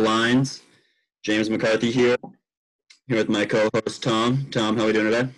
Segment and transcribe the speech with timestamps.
[0.00, 0.62] the Lines.
[1.22, 2.16] James McCarthy here,
[3.06, 4.46] here with my co-host Tom.
[4.50, 5.28] Tom, how are we doing today?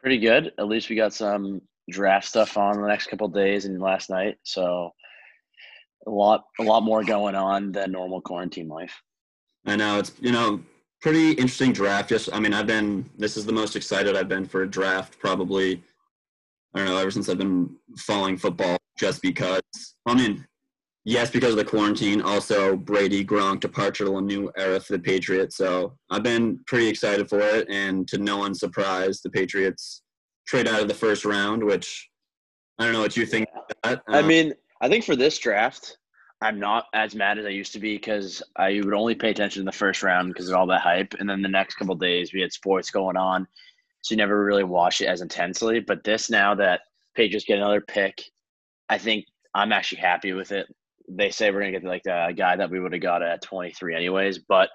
[0.00, 0.52] Pretty good.
[0.58, 4.38] At least we got some draft stuff on the next couple days and last night,
[4.42, 4.90] so
[6.06, 9.00] a lot, a lot more going on than normal quarantine life.
[9.66, 10.60] I know it's you know
[11.00, 12.08] pretty interesting draft.
[12.08, 15.18] Just I mean I've been this is the most excited I've been for a draft
[15.18, 15.82] probably.
[16.74, 18.78] I don't know ever since I've been following football.
[18.98, 19.60] Just because
[20.06, 20.46] I mean
[21.04, 22.20] yes because of the quarantine.
[22.20, 25.56] Also Brady Gronk departure to a new era for the Patriots.
[25.56, 27.68] So I've been pretty excited for it.
[27.70, 30.02] And to no one's surprise, the Patriots
[30.46, 32.08] trade out of the first round, which
[32.78, 33.46] I don't know what you think.
[33.84, 34.02] That.
[34.08, 35.98] I um, mean, I think for this draft,
[36.42, 39.60] I'm not as mad as I used to be because I would only pay attention
[39.60, 42.32] in the first round because of all that hype, and then the next couple days
[42.32, 43.46] we had sports going on,
[44.00, 45.80] so you never really watch it as intensely.
[45.80, 46.80] But this now that
[47.14, 48.22] Patriots get another pick,
[48.88, 50.74] I think I'm actually happy with it.
[51.12, 53.94] They say we're gonna get like a guy that we would have got at 23
[53.94, 54.70] anyways, but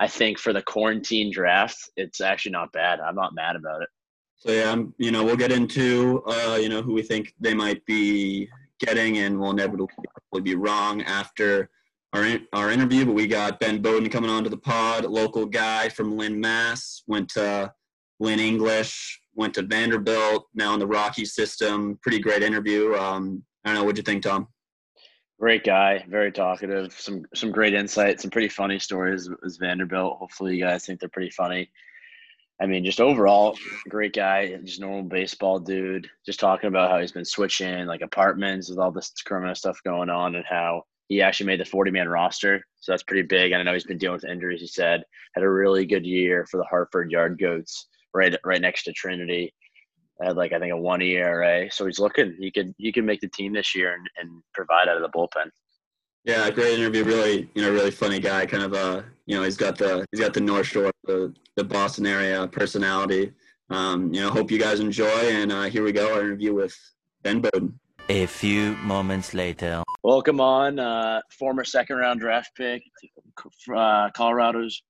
[0.00, 3.00] I think for the quarantine draft, it's actually not bad.
[3.00, 3.88] I'm not mad about it.
[4.36, 7.52] So yeah, I'm, you know, we'll get into uh, you know who we think they
[7.52, 9.88] might be getting, and we'll inevitably
[10.42, 11.68] be wrong after
[12.14, 13.04] our our interview.
[13.04, 17.02] But we got Ben Bowden coming on to the pod, local guy from Lynn, Mass.
[17.06, 17.70] Went to
[18.18, 21.98] Lynn English, went to Vanderbilt, now in the Rocky system.
[22.02, 22.94] Pretty great interview.
[22.94, 24.48] Um, I don't know, what'd you think, Tom?
[25.40, 26.92] Great guy, very talkative.
[26.92, 30.18] Some some great insight, some pretty funny stories as Vanderbilt.
[30.18, 31.70] Hopefully, you guys think they're pretty funny.
[32.60, 33.56] I mean, just overall,
[33.88, 36.10] great guy, just normal baseball dude.
[36.26, 40.10] Just talking about how he's been switching like apartments with all this corona stuff going
[40.10, 42.62] on, and how he actually made the 40 man roster.
[42.80, 43.52] So that's pretty big.
[43.52, 44.60] And I know he's been dealing with injuries.
[44.60, 48.82] He said had a really good year for the Hartford Yard Goats, right right next
[48.84, 49.54] to Trinity.
[50.22, 51.70] Had like I think a one ERA.
[51.70, 52.36] So he's looking.
[52.38, 55.08] He could he could make the team this year and, and provide out of the
[55.08, 55.50] bullpen.
[56.24, 57.04] Yeah, great interview.
[57.04, 58.44] Really, you know, really funny guy.
[58.44, 61.64] Kind of, uh, you know, he's got the he's got the North Shore, the the
[61.64, 63.32] Boston area personality.
[63.70, 65.06] Um, you know, hope you guys enjoy.
[65.06, 66.76] And uh, here we go, our interview with
[67.22, 67.78] Ben Bowden.
[68.08, 69.82] A few moments later.
[70.02, 72.82] Welcome on, uh, former second round draft pick,
[73.74, 74.82] uh, Colorado's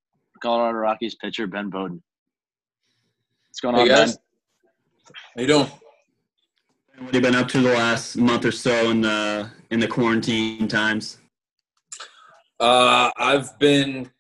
[0.42, 2.02] Colorado Rockies pitcher Ben Bowden.
[3.48, 4.16] What's going hey on, guys.
[4.16, 4.24] Ben?
[5.15, 5.66] How you doing?
[6.98, 9.88] What have you been up to the last month or so in the in the
[9.88, 11.19] quarantine times?
[12.59, 14.10] Uh, I've been,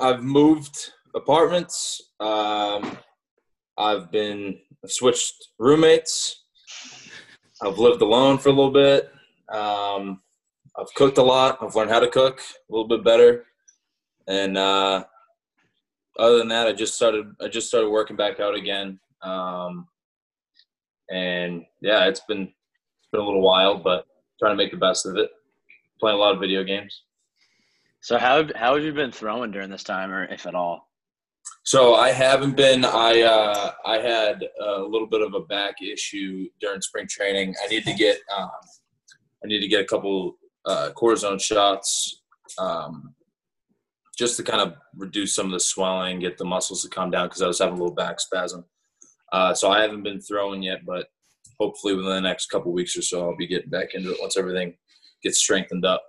[0.00, 2.10] I've moved apartments.
[2.20, 2.98] Um,
[3.78, 6.44] I've been I've switched roommates.
[7.62, 9.10] I've lived alone for a little bit.
[9.48, 10.20] Um,
[10.78, 11.58] I've cooked a lot.
[11.62, 13.46] I've learned how to cook a little bit better,
[14.28, 15.04] and uh,
[16.18, 17.32] other than that, I just started.
[17.40, 19.00] I just started working back out again.
[19.22, 19.88] Um,
[21.10, 24.06] and yeah, it's been it's been a little while, but
[24.38, 25.30] trying to make the best of it.
[26.00, 27.02] Playing a lot of video games.
[28.00, 30.90] So how how have you been throwing during this time, or if at all?
[31.64, 32.84] So I haven't been.
[32.84, 37.54] I uh, I had a little bit of a back issue during spring training.
[37.64, 38.50] I need to get um,
[39.42, 42.22] I need to get a couple uh, cortisone shots
[42.58, 43.14] um,
[44.16, 47.28] just to kind of reduce some of the swelling, get the muscles to calm down
[47.28, 48.64] because I was having a little back spasm.
[49.32, 51.06] Uh, so I haven't been throwing yet, but
[51.58, 54.36] hopefully within the next couple weeks or so, I'll be getting back into it once
[54.36, 54.74] everything
[55.22, 56.02] gets strengthened up.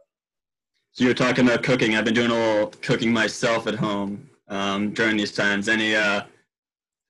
[0.92, 1.96] So you're talking about cooking.
[1.96, 5.68] I've been doing a little cooking myself at home um, during these times.
[5.68, 6.22] Any uh,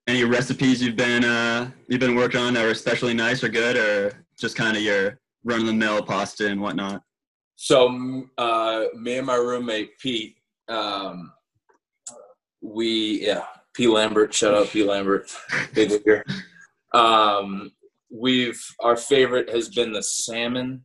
[0.08, 3.78] any recipes you've been uh, you've been working on that are especially nice or good,
[3.78, 7.04] or just kind of your run of the mill pasta and whatnot?
[7.58, 10.36] So uh, me and my roommate Pete,
[10.68, 11.32] um,
[12.62, 13.46] we yeah
[13.76, 13.88] P.
[13.88, 14.34] Lambert.
[14.34, 14.84] Shout out P.
[14.84, 15.30] Lambert.
[15.74, 16.24] Big here.
[16.94, 17.72] Um,
[18.10, 20.84] we've our favorite has been the salmon,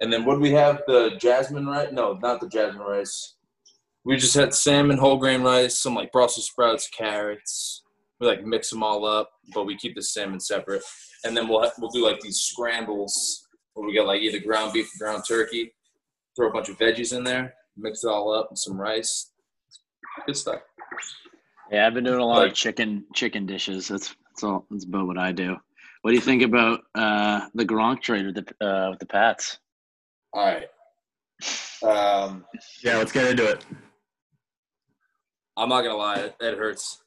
[0.00, 0.82] and then what do we have?
[0.86, 1.88] The jasmine rice?
[1.92, 3.34] No, not the jasmine rice.
[4.04, 7.82] We just had salmon, whole grain rice, some like Brussels sprouts, carrots.
[8.18, 10.82] We like mix them all up, but we keep the salmon separate.
[11.24, 14.86] And then we'll we'll do like these scrambles where we get like either ground beef
[14.86, 15.72] or ground turkey.
[16.36, 19.32] Throw a bunch of veggies in there, mix it all up, and some rice.
[20.26, 20.60] Good stuff.
[21.70, 23.88] Yeah, I've been doing a lot like, of chicken chicken dishes.
[23.88, 24.66] That's that's all.
[24.70, 25.56] That's about what I do.
[26.02, 29.58] What do you think about uh, the Gronk trade with the uh, with the Pats?
[30.32, 30.68] All right.
[31.82, 32.44] Um,
[32.82, 33.64] yeah, let's get into it.
[35.56, 37.02] I'm not gonna lie, it, it hurts.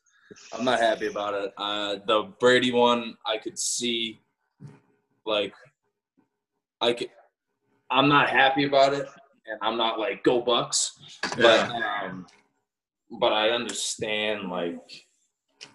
[0.52, 1.54] I'm not happy about it.
[1.58, 4.22] Uh, the Brady one, I could see,
[5.26, 5.54] like,
[6.82, 7.10] I could.
[7.92, 9.08] I'm not happy about it,
[9.46, 11.70] and I'm not like go Bucks, but.
[11.70, 12.00] Yeah.
[12.04, 12.26] Um,
[13.20, 15.06] but I understand like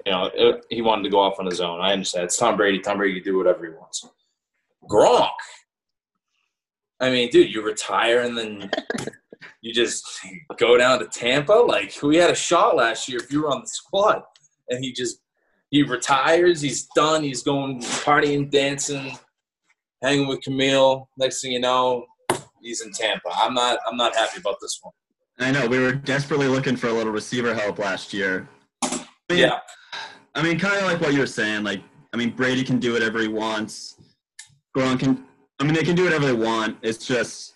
[0.05, 1.81] you know it, he wanted to go off on his own.
[1.81, 2.81] I understand it's Tom Brady.
[2.81, 4.07] Tom Brady can do whatever he wants.
[4.89, 5.31] Gronk,
[7.01, 8.71] I mean, dude, you retire and then
[9.61, 10.05] you just
[10.57, 11.53] go down to Tampa.
[11.53, 14.23] Like we had a shot last year if you were on the squad,
[14.69, 15.21] and he just
[15.71, 16.61] he retires.
[16.61, 17.23] He's done.
[17.23, 19.17] He's going partying, dancing,
[20.03, 21.09] hanging with Camille.
[21.17, 22.07] Next thing you know,
[22.63, 23.29] he's in Tampa.
[23.35, 23.79] I'm not.
[23.87, 24.93] I'm not happy about this one.
[25.41, 28.49] I know we were desperately looking for a little receiver help last year.
[28.83, 28.99] I
[29.31, 29.59] mean, Yeah,
[30.35, 31.63] I mean, kind of like what you were saying.
[31.65, 31.81] Like,
[32.13, 33.97] I mean, Brady can do whatever he wants.
[34.77, 35.25] Gronk can.
[35.61, 36.77] I mean, they can do whatever they want.
[36.83, 37.55] It's just,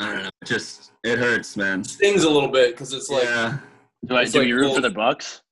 [0.00, 0.30] I don't know.
[0.44, 1.82] Just it hurts, man.
[1.84, 3.58] stings a little bit because it's like yeah,
[4.06, 5.42] Do, I, It's do like you root full- for the Bucks?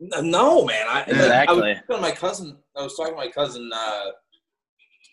[0.00, 0.86] No, man.
[0.88, 1.74] I, like, I was Exactly.
[1.74, 2.56] talking to my cousin.
[2.76, 4.04] I was talking to my cousin uh,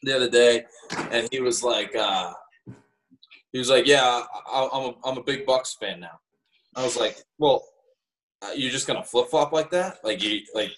[0.03, 0.65] the other day,
[1.11, 2.31] and he was like, uh,
[3.53, 6.19] he was like, "Yeah, I, I'm a, I'm a big Bucks fan now."
[6.75, 7.63] I was like, "Well,
[8.41, 10.03] uh, you're just gonna flip flop like that?
[10.03, 10.71] Like you like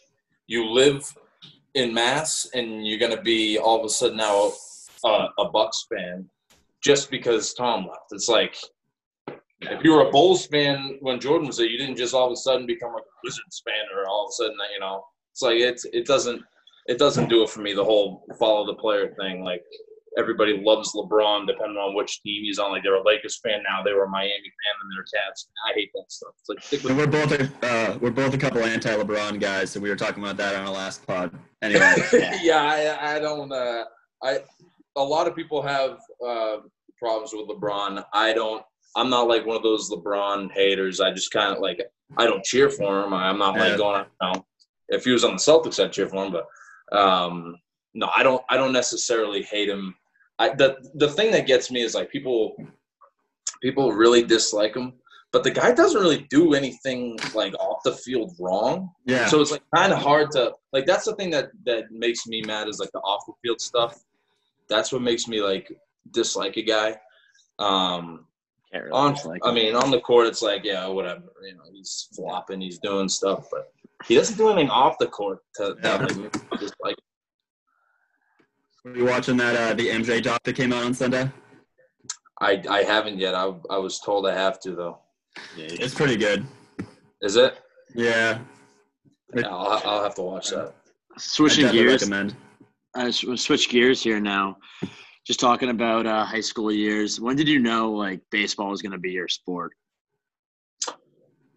[0.48, 1.06] you live
[1.74, 4.52] in Mass, and you're gonna be all of a sudden now
[5.04, 6.30] a, a Bucks fan
[6.82, 8.12] just because Tom left?
[8.12, 8.56] It's like."
[9.62, 12.32] If you were a Bulls fan when Jordan was there, you didn't just all of
[12.32, 15.58] a sudden become a Wizards fan, or all of a sudden, you know, it's like
[15.58, 16.42] it's it doesn't
[16.88, 17.74] it doesn't do it for me.
[17.74, 19.64] The whole follow the player thing, like
[20.20, 22.72] everybody loves LeBron, depending on which team he's on.
[22.72, 25.48] Like they're a Lakers fan now, they were a Miami fan, and they're Cavs.
[25.68, 26.34] I hate that stuff.
[26.48, 30.22] Like we're both a, uh, we're both a couple anti-LeBron guys, so we were talking
[30.22, 31.32] about that on our last pod.
[31.62, 31.96] Anyway,
[32.42, 33.52] yeah, I, I don't.
[33.52, 33.86] Uh,
[34.22, 34.40] I
[34.96, 36.58] a lot of people have uh,
[36.98, 38.04] problems with LeBron.
[38.14, 38.64] I don't.
[38.96, 41.00] I'm not like one of those LeBron haters.
[41.00, 41.82] I just kind of like.
[42.18, 43.14] I don't cheer for him.
[43.14, 44.06] I'm not like going.
[44.22, 44.46] You know,
[44.90, 46.32] if he was on the Celtics, I'd cheer for him.
[46.34, 47.56] But um,
[47.94, 48.44] no, I don't.
[48.50, 49.96] I don't necessarily hate him.
[50.40, 52.56] I the the thing that gets me is like people.
[53.62, 54.94] People really dislike him,
[55.34, 58.90] but the guy doesn't really do anything like off the field wrong.
[59.06, 60.86] yeah, So it's like kind of hard to like.
[60.86, 64.00] That's the thing that that makes me mad is like the off the field stuff.
[64.70, 65.70] That's what makes me like
[66.12, 66.98] dislike a guy.
[67.58, 68.28] Um,
[68.72, 71.24] Can't really on, dislike I mean, on the court, it's like yeah, whatever.
[71.44, 73.74] You know, he's flopping, he's doing stuff, but
[74.06, 75.98] he doesn't do anything off the court to, Yeah.
[75.98, 76.96] that like, me dislike.
[78.86, 81.30] Were you watching that uh, the MJ doc that came out on Sunday?
[82.42, 83.36] I I haven't yet.
[83.36, 85.00] I I was told I have to though.
[85.58, 86.46] Yeah, It's pretty good.
[87.22, 87.58] Is it?
[87.96, 88.40] Yeah,
[89.36, 90.74] Yeah, I'll, I'll have to watch that.
[91.18, 92.36] Switching definitely gears, recommend.
[92.96, 94.58] I s- we'll switch gears here now.
[95.26, 97.20] Just talking about uh, high school years.
[97.20, 99.74] When did you know like baseball was going to be your sport?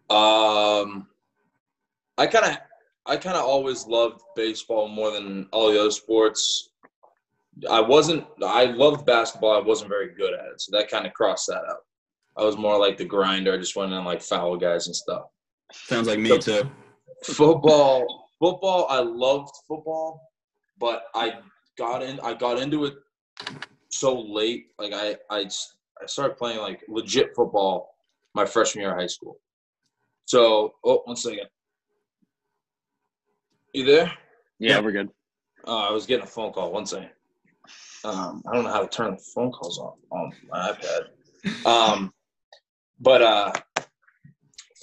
[0.09, 1.07] Um,
[2.17, 2.57] I kind of,
[3.05, 6.69] I kind of always loved baseball more than all the other sports.
[7.69, 8.25] I wasn't.
[8.43, 9.55] I loved basketball.
[9.55, 11.77] I wasn't very good at it, so that kind of crossed that out.
[12.37, 13.53] I was more like the grinder.
[13.53, 15.23] I just went in like foul guys and stuff.
[15.71, 16.69] Sounds like me too.
[17.23, 18.87] Football, football.
[18.89, 20.21] I loved football,
[20.79, 21.33] but I
[21.77, 22.19] got in.
[22.21, 22.95] I got into it
[23.89, 24.67] so late.
[24.79, 25.41] Like I, I,
[26.01, 27.95] I started playing like legit football
[28.33, 29.37] my freshman year of high school.
[30.25, 31.47] So, oh, one second.
[33.73, 34.11] You there?
[34.59, 34.79] Yeah, Yeah.
[34.79, 35.09] we're good.
[35.67, 36.71] Uh, I was getting a phone call.
[36.71, 37.09] One second.
[38.03, 41.65] Um, I don't know how to turn the phone calls on on my iPad.
[41.65, 42.13] Um,
[42.99, 43.51] but uh,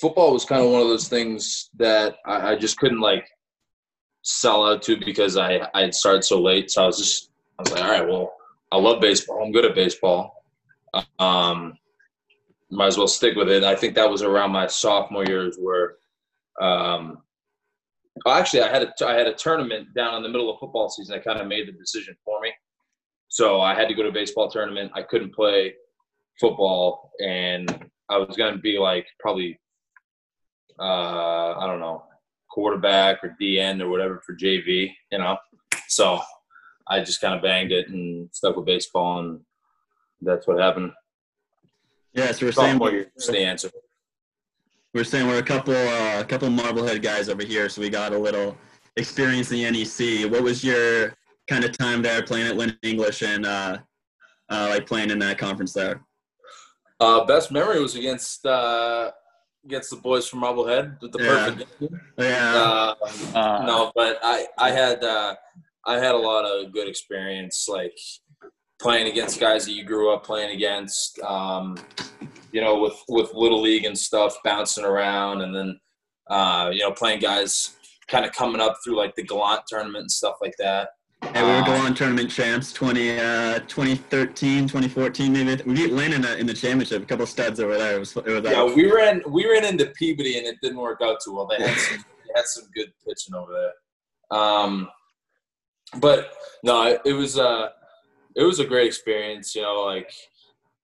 [0.00, 3.28] football was kind of one of those things that I, I just couldn't like
[4.22, 6.70] sell out to because I I had started so late.
[6.70, 8.32] So I was just I was like, all right, well,
[8.72, 9.42] I love baseball.
[9.42, 10.44] I'm good at baseball.
[11.18, 11.74] Um,
[12.70, 13.64] might as well stick with it.
[13.64, 15.96] I think that was around my sophomore years where.
[16.60, 17.22] Um,
[18.26, 21.14] actually, I had a I had a tournament down in the middle of football season
[21.14, 22.52] that kind of made the decision for me.
[23.30, 24.90] So I had to go to a baseball tournament.
[24.94, 25.74] I couldn't play
[26.40, 29.58] football, and I was going to be like probably
[30.78, 32.02] uh, I don't know
[32.50, 35.38] quarterback or D end or whatever for JV, you know.
[35.86, 36.20] So
[36.88, 39.40] I just kind of banged it and stuck with baseball, and
[40.20, 40.90] that's what happened.
[42.12, 43.70] Yeah, so we're saying year the answer.
[44.92, 48.12] we're saying we're a couple uh, a couple Marblehead guys over here, so we got
[48.12, 48.56] a little
[48.96, 50.28] experience in the NEC.
[50.32, 51.14] What was your
[51.50, 53.78] kind of time there playing at Lynn English and uh,
[54.48, 56.00] uh, like playing in that conference there?
[57.00, 59.10] Uh, best memory was against uh,
[59.64, 61.28] against the boys from Marblehead with the Yeah.
[61.50, 61.80] perfect.
[61.80, 62.00] game.
[62.18, 62.94] Yeah, Uh,
[63.34, 65.34] Uh, no, but I I had uh,
[65.84, 67.98] I had a lot of good experience, like
[68.80, 71.18] playing against guys that you grew up playing against.
[71.20, 71.76] Um,
[72.52, 75.80] you know, with with little league and stuff, bouncing around, and then
[76.28, 77.76] uh, you know playing guys
[78.08, 80.90] kind of coming up through like the Gallant tournament and stuff like that.
[81.22, 85.62] And we were uh, on tournament champs 20, uh, 2013, 2014 maybe.
[85.64, 87.02] We beat Lynn in the, in the championship.
[87.02, 87.96] A couple studs over there.
[87.96, 91.00] It was, it was Yeah, we ran we ran into Peabody and it didn't work
[91.02, 91.46] out too well.
[91.46, 94.38] They had some they had some good pitching over there.
[94.38, 94.88] Um,
[95.98, 97.68] but no, it, it was uh,
[98.34, 99.54] it was a great experience.
[99.54, 100.12] You know, like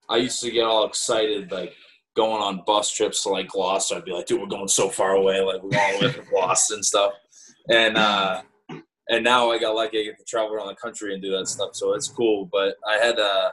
[0.08, 1.74] I used to get all excited, like
[2.14, 3.96] going on bus trips to like Gloucester.
[3.96, 6.24] I'd be like, dude, we're going so far away, like we're all the way from
[6.26, 7.12] Gloucester and stuff.
[7.68, 8.42] And uh,
[9.08, 11.46] and now I got lucky, I get to travel around the country and do that
[11.48, 11.70] stuff.
[11.74, 12.48] So it's cool.
[12.52, 13.50] But I had uh,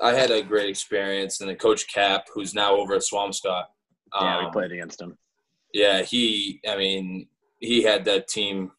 [0.00, 3.64] I had a great experience, and then Coach Cap, who's now over at Swampscott.
[4.12, 5.16] Um, Yeah, we played against him.
[5.72, 6.60] yeah, he.
[6.68, 7.28] I mean,
[7.60, 8.72] he had that team,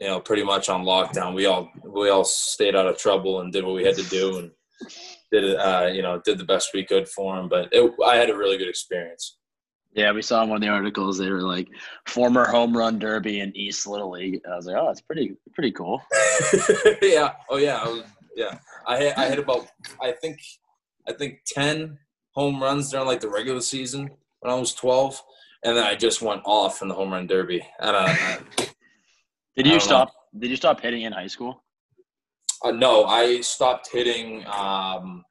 [0.00, 1.34] you know, pretty much on lockdown.
[1.34, 4.38] We all we all stayed out of trouble and did what we had to do,
[4.38, 4.50] and
[5.32, 5.56] did it.
[5.56, 7.48] Uh, you know, did the best we could for him.
[7.48, 9.38] But it, I had a really good experience.
[9.94, 11.68] Yeah, we saw in one of the articles they were like
[12.06, 14.40] former home run derby in East Little League.
[14.50, 16.02] I was like, oh, that's pretty pretty cool.
[17.02, 17.32] yeah.
[17.48, 17.80] Oh yeah.
[17.82, 18.02] I was,
[18.34, 18.58] yeah.
[18.86, 19.68] I had I had about
[20.02, 20.40] I think
[21.08, 21.98] I think ten
[22.32, 24.10] home runs during like the regular season
[24.40, 25.22] when I was twelve,
[25.62, 27.64] and then I just went off in the home run derby.
[27.80, 28.40] I
[29.56, 29.78] Did you don't know.
[29.78, 30.12] stop?
[30.36, 31.62] Did you stop hitting in high school?
[32.64, 34.44] Uh, no, I stopped hitting.
[34.46, 35.24] Um,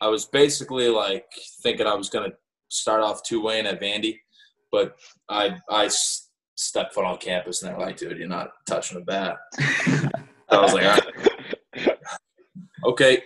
[0.00, 1.26] I was basically like
[1.62, 2.32] thinking I was gonna
[2.68, 4.18] start off two way in at Vandy,
[4.72, 4.96] but
[5.28, 5.90] I I
[6.54, 9.36] stepped foot on campus and they're like, "Dude, you're not touching a bat."
[10.48, 10.98] I was like, All
[11.76, 11.98] right.
[12.84, 13.22] "Okay,"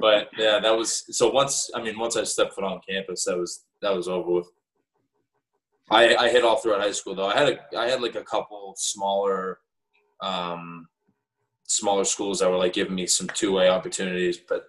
[0.00, 1.30] but yeah, that was so.
[1.30, 4.48] Once I mean, once I stepped foot on campus, that was that was over with.
[5.90, 7.28] I I hit all throughout high school though.
[7.28, 9.58] I had a I had like a couple smaller.
[10.20, 10.88] Um,
[11.66, 14.64] smaller schools that were like giving me some two way opportunities, but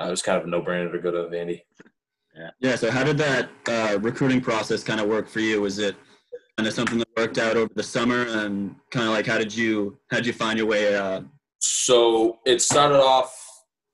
[0.00, 1.62] uh, it was kind of a no brainer to go to Vandy.
[2.60, 2.76] Yeah.
[2.76, 5.60] So how did that uh, recruiting process kind of work for you?
[5.60, 5.96] Was it
[6.56, 9.54] kind of something that worked out over the summer, and kind of like how did
[9.54, 10.96] you how did you find your way?
[10.96, 11.22] Uh,
[11.60, 13.40] So it started off.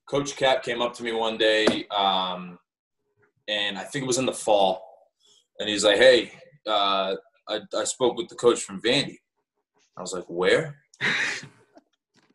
[0.09, 2.59] Coach Cap came up to me one day, um,
[3.47, 4.83] and I think it was in the fall,
[5.59, 6.33] and he's like, "Hey,
[6.67, 7.15] uh,
[7.49, 9.19] I, I spoke with the coach from Vandy."
[9.97, 10.77] I was like, "Where?"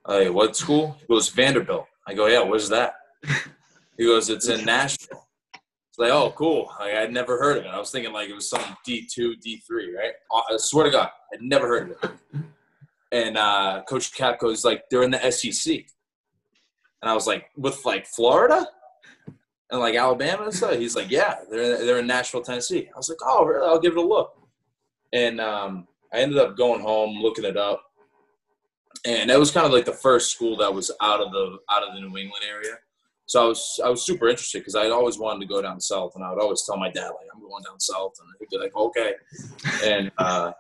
[0.08, 0.96] Hey, what school?
[1.00, 1.88] He goes Vanderbilt.
[2.08, 2.94] I go, "Yeah, where's that?"
[3.98, 5.25] He goes, "It's in Nashville."
[5.96, 7.70] It's like, "Oh, cool." Like, I'd never heard of it.
[7.70, 10.12] I was thinking like it was some D two, D three, right?
[10.34, 12.42] I swear to God, I'd never heard of it.
[13.14, 15.86] And uh, Coach goes like, "They're in the SEC."
[17.02, 18.68] And I was like, with like Florida
[19.72, 20.76] and like Alabama and stuff.
[20.76, 22.90] He's like, yeah, they're they're in Nashville, Tennessee.
[22.94, 23.66] I was like, oh, really?
[23.66, 24.34] I'll give it a look.
[25.14, 27.82] And um, I ended up going home, looking it up,
[29.06, 31.88] and that was kind of like the first school that was out of the out
[31.88, 32.74] of the New England area.
[33.28, 36.14] So I was I was super interested because I'd always wanted to go down south,
[36.16, 38.58] and I would always tell my dad like I'm going down south, and he'd be
[38.58, 39.14] like, okay.
[39.84, 40.52] And uh,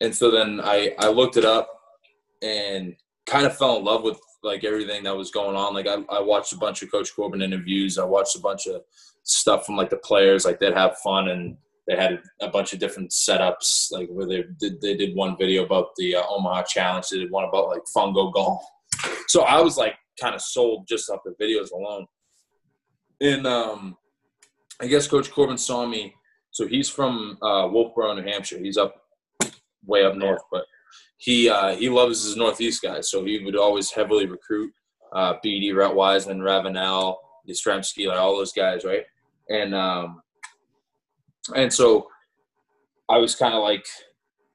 [0.00, 1.68] and so then I I looked it up
[2.42, 2.94] and
[3.26, 5.74] kind of fell in love with like everything that was going on.
[5.74, 7.98] Like I, I watched a bunch of Coach Corbin interviews.
[7.98, 8.82] I watched a bunch of
[9.24, 10.44] stuff from like the players.
[10.44, 13.90] Like they'd have fun and they had a bunch of different setups.
[13.90, 17.08] Like where they did they did one video about the uh, Omaha Challenge.
[17.08, 18.62] They did one about like fungo golf.
[19.26, 22.06] So I was like kind of sold just off the videos alone.
[23.20, 23.96] And um,
[24.80, 26.14] I guess Coach Corbin saw me.
[26.50, 28.58] So he's from uh, Wolfeboro, New Hampshire.
[28.58, 28.94] He's up
[29.84, 30.64] way up north, but
[31.18, 34.72] he uh, he loves his Northeast guys, so he would always heavily recruit
[35.12, 37.16] uh, Beede, Rhett Wiseman, Ravenel,
[37.48, 39.04] Yastrzemski, like all those guys, right?
[39.48, 40.22] And um,
[41.54, 42.08] and so
[43.08, 43.86] I was kind of like,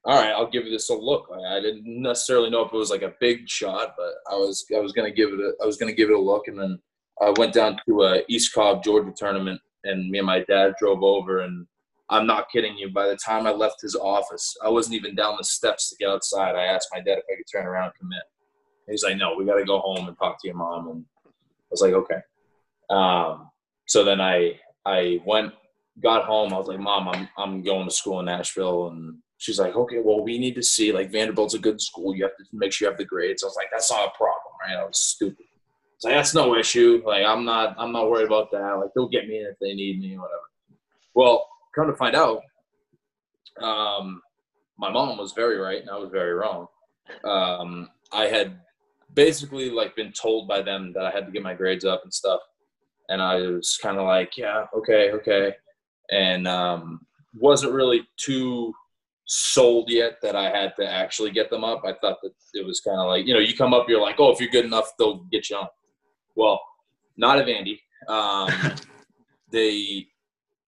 [0.06, 1.28] all right, I'll give this a look.
[1.48, 4.80] I didn't necessarily know if it was like a big shot, but I was I
[4.80, 6.78] was gonna give it a I was gonna give it a look, and then
[7.22, 11.02] I went down to a East Cobb Georgia tournament, and me and my dad drove
[11.02, 11.66] over, and
[12.10, 12.90] I'm not kidding you.
[12.90, 16.10] By the time I left his office, I wasn't even down the steps to get
[16.10, 16.54] outside.
[16.54, 18.22] I asked my dad if I could turn around and commit.
[18.88, 21.30] He's like, "No, we got to go home and talk to your mom." And I
[21.70, 22.20] was like, "Okay."
[22.90, 23.50] Um,
[23.86, 25.54] so then I I went,
[26.02, 26.52] got home.
[26.52, 30.00] I was like, "Mom, I'm I'm going to school in Nashville," and she's like, "Okay,
[30.02, 32.14] well, we need to see like Vanderbilt's a good school.
[32.14, 34.16] You have to make sure you have the grades." I was like, "That's not a
[34.16, 35.44] problem, right?" I was stupid.
[36.02, 37.02] Like that's no issue.
[37.04, 38.72] Like I'm not I'm not worried about that.
[38.78, 40.48] Like they'll get me in if they need me, or whatever.
[41.14, 42.40] Well, come to find out,
[43.60, 44.22] um,
[44.78, 46.66] my mom was very right and I was very wrong.
[47.24, 48.58] Um, I had
[49.12, 52.12] basically like been told by them that I had to get my grades up and
[52.12, 52.40] stuff,
[53.10, 55.54] and I was kind of like, yeah, okay, okay,
[56.10, 57.06] and um,
[57.38, 58.74] wasn't really too
[59.26, 61.82] sold yet that I had to actually get them up.
[61.84, 64.16] I thought that it was kind of like, you know, you come up, you're like,
[64.18, 65.68] oh, if you're good enough, they'll get you on.
[66.36, 66.60] Well,
[67.16, 67.78] not at Vandy.
[68.08, 68.50] Um,
[69.50, 70.06] they,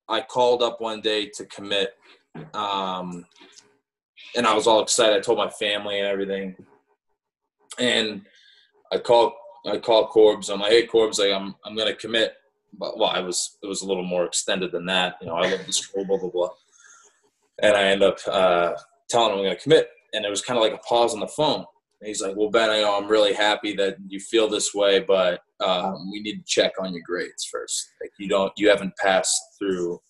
[0.09, 1.95] I called up one day to commit,
[2.55, 3.27] um,
[4.37, 5.17] and I was all excited.
[5.17, 6.57] I told my family and everything,
[7.79, 8.23] and
[8.93, 9.33] I called,
[9.67, 10.49] I called Corbs.
[10.49, 12.35] I'm like, hey, Corbs, like, I'm, I'm gonna commit.
[12.79, 15.17] But well, I was, it was a little more extended than that.
[15.21, 16.51] You know, I love the school, blah blah blah.
[17.63, 18.73] And I end up uh,
[19.09, 21.29] telling him I'm gonna commit, and it was kind of like a pause on the
[21.29, 21.65] phone.
[22.01, 25.01] And he's like, "Well, Ben, I know I'm really happy that you feel this way,
[25.01, 27.89] but um, we need to check on your grades first.
[28.01, 30.01] Like you don't, you haven't passed through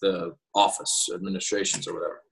[0.00, 2.22] the office administrations or whatever.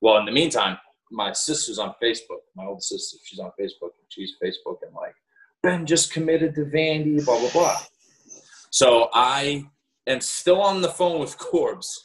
[0.00, 0.78] Well, in the meantime,
[1.10, 2.40] my sister's on Facebook.
[2.56, 3.92] My older sister, she's on Facebook.
[3.98, 5.14] And she's Facebook and like,
[5.62, 7.78] Ben just committed to Vandy, blah blah blah.
[8.70, 9.64] So I
[10.06, 11.98] am still on the phone with Corbs,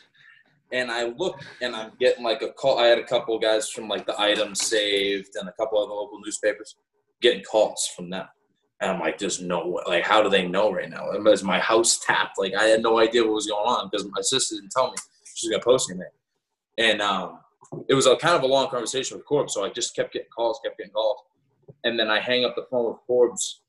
[0.72, 2.80] and I look and I'm getting like a call.
[2.80, 5.94] I had a couple guys from like the items saved and a couple of the
[5.94, 6.76] local newspapers
[7.22, 8.28] getting calls from them.
[8.82, 9.84] And I'm like, there's no way.
[9.88, 11.12] Like, how do they know right now?
[11.12, 12.38] Is my house tapped?
[12.38, 14.98] Like, I had no idea what was going on because my sister didn't tell me
[15.34, 16.10] she's gonna post anything.
[16.78, 17.40] And um,
[17.88, 20.30] it was a kind of a long conversation with Corbs, so I just kept getting
[20.30, 21.22] calls, kept getting calls,
[21.84, 23.62] and then I hang up the phone with Corbs,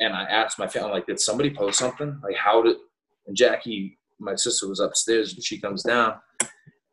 [0.00, 2.20] and I asked my family, like, did somebody post something?
[2.22, 2.76] Like, how did?
[3.26, 6.14] And Jackie, my sister, was upstairs, and she comes down,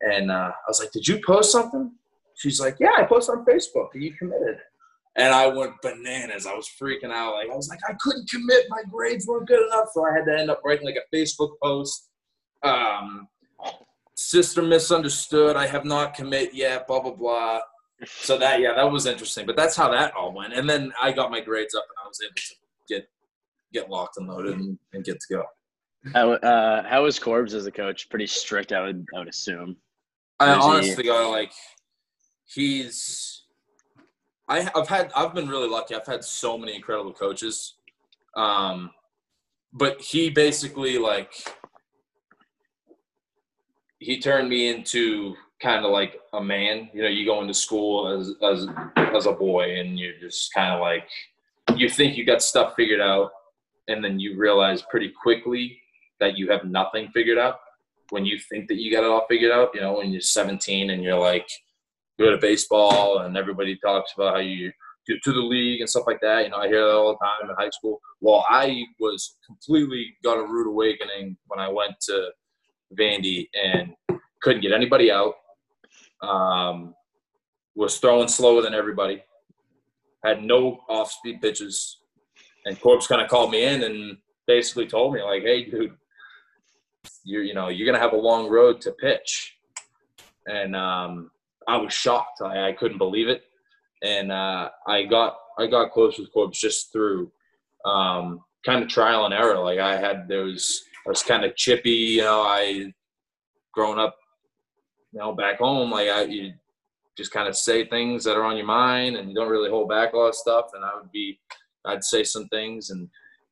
[0.00, 1.92] and uh, I was like, did you post something?
[2.34, 3.94] She's like, yeah, I posted on Facebook.
[3.94, 4.58] Are you committed?
[5.16, 6.46] And I went bananas.
[6.46, 7.34] I was freaking out.
[7.34, 8.66] Like I was like, I couldn't commit.
[8.68, 11.52] My grades weren't good enough, so I had to end up writing like a Facebook
[11.62, 12.10] post.
[12.62, 13.28] Um,
[14.14, 15.56] sister misunderstood.
[15.56, 16.86] I have not commit yet.
[16.86, 17.60] Blah blah blah.
[18.06, 19.46] So that yeah, that was interesting.
[19.46, 20.52] But that's how that all went.
[20.52, 22.54] And then I got my grades up, and I was able to
[22.86, 23.08] get
[23.72, 25.44] get locked and loaded and, and get to go.
[26.12, 28.10] How uh, how was Corbs as a coach?
[28.10, 29.76] Pretty strict, I would I would assume.
[30.38, 31.52] I Is he- honestly got like
[32.44, 33.44] he's
[34.48, 35.94] I, I've had I've been really lucky.
[35.94, 37.74] I've had so many incredible coaches,
[38.36, 38.90] um,
[39.72, 41.32] but he basically like
[43.98, 46.90] he turned me into kind of like a man.
[46.92, 50.72] You know, you go into school as as as a boy, and you're just kind
[50.72, 51.08] of like
[51.76, 53.30] you think you got stuff figured out,
[53.88, 55.80] and then you realize pretty quickly
[56.20, 57.56] that you have nothing figured out.
[58.10, 60.90] When you think that you got it all figured out, you know, when you're 17
[60.90, 61.48] and you're like
[62.18, 64.72] good at baseball, and everybody talks about how you
[65.06, 66.44] get to the league and stuff like that.
[66.44, 68.00] You know, I hear that all the time in high school.
[68.20, 72.30] Well, I was completely got a rude awakening when I went to
[72.98, 73.94] Vandy and
[74.42, 75.34] couldn't get anybody out.
[76.22, 76.94] Um,
[77.74, 79.22] was throwing slower than everybody.
[80.24, 81.98] Had no off-speed pitches,
[82.64, 85.96] and Corbs kind of called me in and basically told me like, "Hey, dude,
[87.26, 89.56] you're you know you're gonna have a long road to pitch,"
[90.46, 91.30] and um,
[91.68, 92.40] I was shocked.
[92.40, 93.42] I, I couldn't believe it,
[94.02, 97.30] and uh, I got I got close with Corbs just through
[97.84, 99.58] um, kind of trial and error.
[99.58, 101.90] Like I had was I was kind of chippy.
[101.90, 102.92] You know, I
[103.74, 104.16] growing up,
[105.12, 106.52] you know, back home, like I you
[107.16, 109.88] just kind of say things that are on your mind, and you don't really hold
[109.88, 110.66] back a lot of stuff.
[110.74, 111.40] And I would be,
[111.84, 113.08] I'd say some things and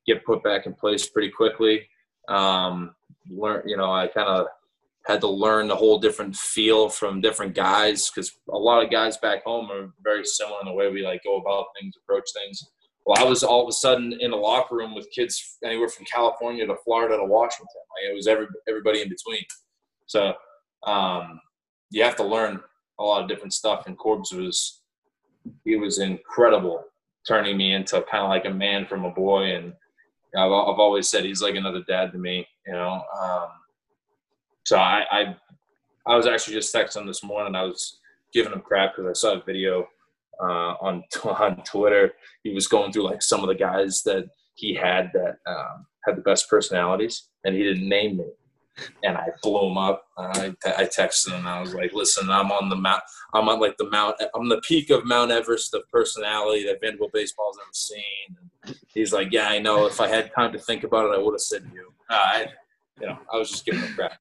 [0.06, 1.88] get put back in place pretty quickly.
[2.28, 2.94] Um,
[3.30, 4.46] learn, you know, I kind of
[5.06, 9.18] had to learn the whole different feel from different guys because a lot of guys
[9.18, 12.62] back home are very similar in the way we like go about things, approach things.
[13.04, 16.06] Well, I was all of a sudden in a locker room with kids anywhere from
[16.06, 17.68] California to Florida to Washington.
[17.90, 19.44] Like it was every everybody in between.
[20.06, 20.32] So
[20.86, 21.38] um,
[21.90, 22.60] you have to learn
[22.98, 23.86] a lot of different stuff.
[23.86, 24.82] And Corbs was
[25.64, 26.82] he was incredible,
[27.28, 29.54] turning me into kind of like a man from a boy.
[29.54, 29.74] And
[30.36, 32.46] I've, I've always said he's like another dad to me.
[32.66, 33.02] You know.
[33.20, 33.48] Um,
[34.64, 35.36] so I, I
[36.06, 37.54] I was actually just texting this morning.
[37.54, 37.98] I was
[38.32, 39.86] giving him crap because I saw a video
[40.42, 42.12] uh, on on Twitter.
[42.42, 46.16] He was going through like some of the guys that he had that um, had
[46.16, 48.26] the best personalities, and he didn't name me.
[49.04, 50.04] And I blew him up.
[50.18, 51.46] I, I texted him.
[51.46, 53.02] I was like, "Listen, I'm on the mount.
[53.32, 54.16] I'm on like the mount.
[54.34, 58.02] I'm the peak of Mount Everest of personality that Vanderbilt baseball's ever seen."
[58.66, 59.86] And he's like, "Yeah, I know.
[59.86, 62.46] If I had time to think about it, I would have said you." Uh, I,
[63.00, 64.18] you know, I was just giving him crap.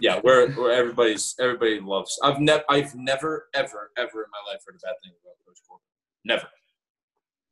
[0.00, 2.18] yeah, where where everybody's everybody loves.
[2.22, 5.58] I've never I've never ever ever in my life heard a bad thing about Coach
[5.66, 5.84] Corbin.
[6.24, 6.48] Never.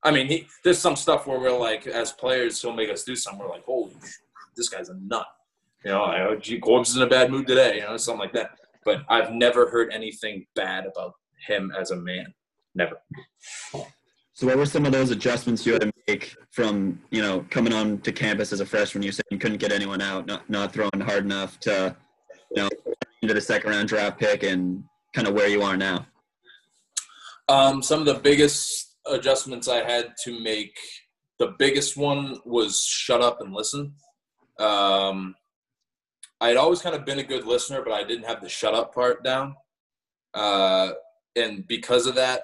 [0.02, 3.16] I mean, he, there's some stuff where we're like, as players, he'll make us do
[3.16, 3.40] something.
[3.44, 3.94] We're like, holy,
[4.56, 5.26] this guy's a nut.
[5.88, 7.76] You know, I, gee, is in a bad mood today.
[7.76, 8.50] You know, something like that.
[8.84, 11.14] But I've never heard anything bad about
[11.46, 12.34] him as a man.
[12.74, 12.96] Never.
[14.34, 17.72] So what were some of those adjustments you had to make from, you know, coming
[17.72, 19.02] on to campus as a freshman?
[19.02, 21.96] You said you couldn't get anyone out, not, not throwing hard enough to,
[22.54, 22.68] you know,
[23.22, 26.06] into the second round draft pick and kind of where you are now.
[27.48, 30.76] Um, some of the biggest adjustments I had to make.
[31.38, 33.94] The biggest one was shut up and listen.
[34.58, 35.34] Um,
[36.40, 38.74] I had always kind of been a good listener, but I didn't have the shut
[38.74, 39.56] up part down.
[40.34, 40.92] Uh,
[41.36, 42.42] and because of that,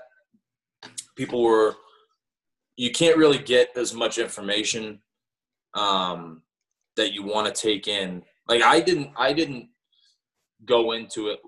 [1.17, 1.77] people were,
[2.77, 5.01] you can't really get as much information
[5.75, 6.43] um,
[6.97, 8.23] that you want to take in.
[8.49, 9.69] Like I didn't, I didn't
[10.65, 11.41] go into it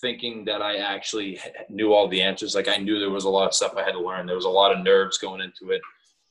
[0.00, 2.54] thinking that I actually knew all the answers.
[2.54, 4.26] Like I knew there was a lot of stuff I had to learn.
[4.26, 5.80] There was a lot of nerves going into it.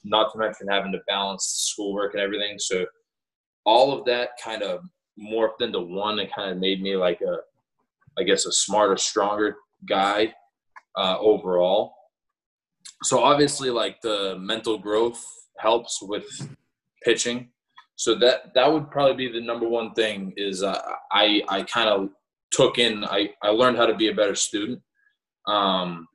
[0.03, 2.57] not to mention having to balance schoolwork and everything.
[2.57, 2.85] So
[3.65, 4.81] all of that kind of
[5.19, 7.37] morphed into one and kind of made me like a,
[8.19, 10.33] I guess, a smarter, stronger guy
[10.95, 11.93] uh, overall.
[13.03, 15.23] So obviously, like the mental growth
[15.59, 16.25] helps with
[17.03, 17.49] pitching.
[17.95, 20.33] So that that would probably be the number one thing.
[20.37, 22.09] Is uh, I I kind of
[22.51, 23.03] took in.
[23.03, 24.81] I I learned how to be a better student.
[25.47, 26.07] Um,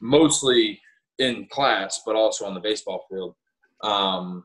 [0.00, 0.80] mostly
[1.18, 3.34] in class, but also on the baseball field.
[3.82, 4.44] Um,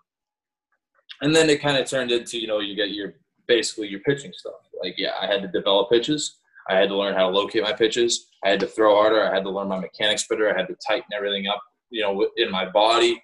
[1.24, 3.14] and then it kind of turned into you know you get your
[3.48, 4.54] basically your pitching stuff.
[4.82, 6.38] Like yeah, I had to develop pitches.
[6.70, 8.28] I had to learn how to locate my pitches.
[8.44, 9.24] I had to throw harder.
[9.24, 10.54] I had to learn my mechanics better.
[10.54, 13.22] I had to tighten everything up, you know, in my body.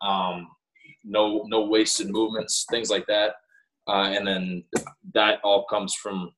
[0.00, 0.48] Um,
[1.04, 3.34] no, no wasted movements, things like that.
[3.88, 4.64] Uh, and then
[5.14, 6.32] that all comes from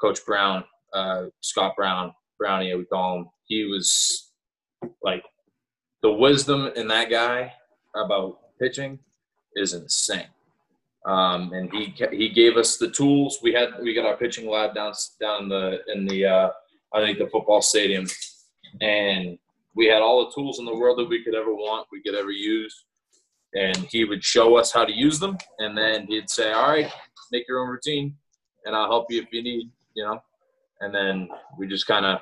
[0.00, 3.26] Coach Brown, uh, Scott Brown, Brownie, we call him.
[3.46, 4.30] He was
[5.02, 5.24] like
[6.02, 7.52] the wisdom in that guy
[7.94, 8.98] about pitching
[9.54, 10.26] is insane.
[11.06, 13.38] Um, and he he gave us the tools.
[13.40, 16.50] We had we got our pitching lab down down the in the uh,
[16.92, 18.06] underneath the football stadium,
[18.80, 19.38] and
[19.76, 22.16] we had all the tools in the world that we could ever want, we could
[22.16, 22.84] ever use.
[23.54, 26.92] And he would show us how to use them, and then he'd say, "All right,
[27.30, 28.16] make your own routine,
[28.64, 30.20] and I'll help you if you need." You know,
[30.80, 32.18] and then we just kind of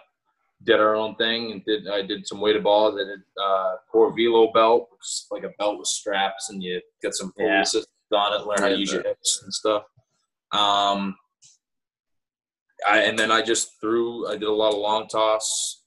[0.64, 2.94] did our own thing and did I did some weighted balls.
[3.00, 4.90] I did uh, core velo belt,
[5.30, 7.64] like a belt with straps, and you get some pull Yeah.
[8.14, 9.82] On it, learn how to use your hips and stuff.
[10.52, 11.16] Um,
[12.86, 14.28] I, and then I just threw.
[14.28, 15.82] I did a lot of long toss,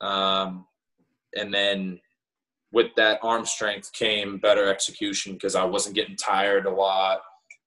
[0.00, 0.66] um,
[1.34, 2.00] and then
[2.72, 7.20] with that arm strength came better execution because I wasn't getting tired a lot.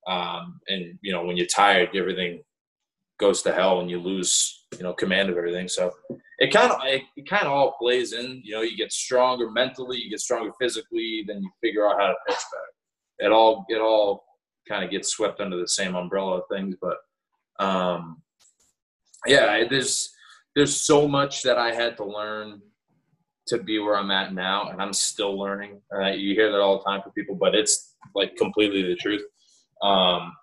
[0.08, 2.42] Um, and you know, when you're tired, everything
[3.20, 5.68] goes to hell and you lose, you know, command of everything.
[5.68, 5.92] So
[6.40, 8.42] it kind of it, it kind of all plays in.
[8.44, 12.08] You know, you get stronger mentally, you get stronger physically, then you figure out how
[12.08, 12.75] to pitch better.
[13.20, 14.26] It all it all
[14.68, 16.76] kind of gets swept under the same umbrella of things.
[16.82, 16.98] But
[17.64, 18.22] um,
[19.26, 20.10] yeah, there's
[20.56, 22.62] there's so much that I had to learn
[23.48, 25.82] to be where I'm at now, and I'm still learning.
[25.96, 29.24] Uh, you hear that all the time from people, but it's like completely the truth.
[29.82, 30.34] Um,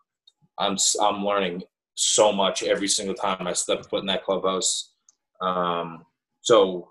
[0.59, 1.63] I'm I'm learning
[1.95, 4.93] so much every single time I step foot in that clubhouse.
[5.41, 6.05] Um,
[6.41, 6.89] so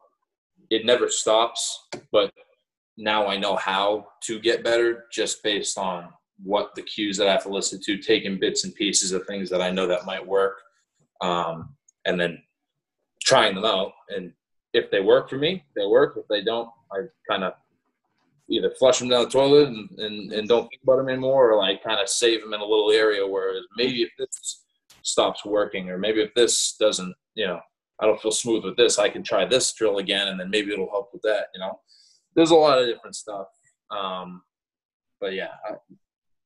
[0.69, 2.31] it never stops, but
[2.97, 6.09] now I know how to get better just based on
[6.43, 9.49] what the cues that I have to listen to, taking bits and pieces of things
[9.49, 10.61] that I know that might work,
[11.21, 11.75] um,
[12.05, 12.41] and then
[13.21, 13.91] trying them out.
[14.09, 14.33] And
[14.73, 16.17] if they work for me, they work.
[16.17, 17.53] If they don't, I kind of
[18.49, 21.57] either flush them down the toilet and, and, and don't think about them anymore, or
[21.57, 24.63] like kind of save them in a little area where maybe if this
[25.03, 27.59] stops working, or maybe if this doesn't, you know,
[27.99, 30.73] I don't feel smooth with this, I can try this drill again, and then maybe
[30.73, 31.47] it'll help with that.
[31.53, 31.79] You know,
[32.35, 33.47] there's a lot of different stuff.
[33.89, 34.41] Um,
[35.19, 35.75] but yeah, I,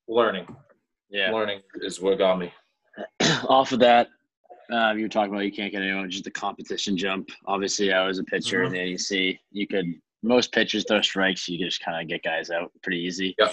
[0.08, 0.48] learning,
[1.10, 1.32] Yeah.
[1.32, 2.52] learning is what got me.
[3.50, 4.08] Off of that,
[4.72, 7.30] uh, you were talking about you can't get anyone just the competition jump.
[7.46, 9.38] Obviously, I was a pitcher in the NEC.
[9.52, 9.86] You could
[10.24, 11.48] most pitchers throw strikes.
[11.48, 13.36] You just kind of get guys out pretty easy.
[13.38, 13.52] Yeah.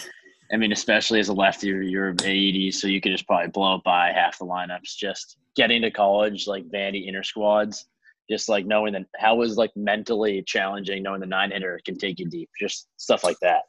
[0.53, 3.85] I mean, especially as a lefty, you're, AED, so you could just probably blow up
[3.85, 4.97] by half the lineups.
[4.97, 7.87] Just getting to college, like Vandy inter squads,
[8.31, 12.19] just like knowing that how was like mentally challenging, knowing the nine hitter can take
[12.19, 13.63] you deep, just stuff like that.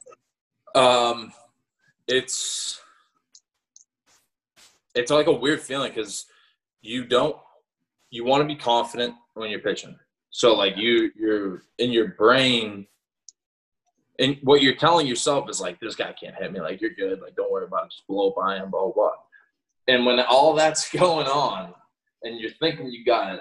[0.74, 1.32] Um,
[2.08, 2.80] it's
[4.94, 6.26] it's like a weird feeling because
[6.82, 7.36] you don't
[8.10, 9.96] you want to be confident when you're pitching.
[10.30, 12.86] So like you you're in your brain
[14.18, 17.20] and what you're telling yourself is like this guy can't hit me like you're good
[17.20, 19.10] like don't worry about it just blow by him blah blah.
[19.88, 21.74] And when all that's going on
[22.22, 23.40] and you're thinking you got it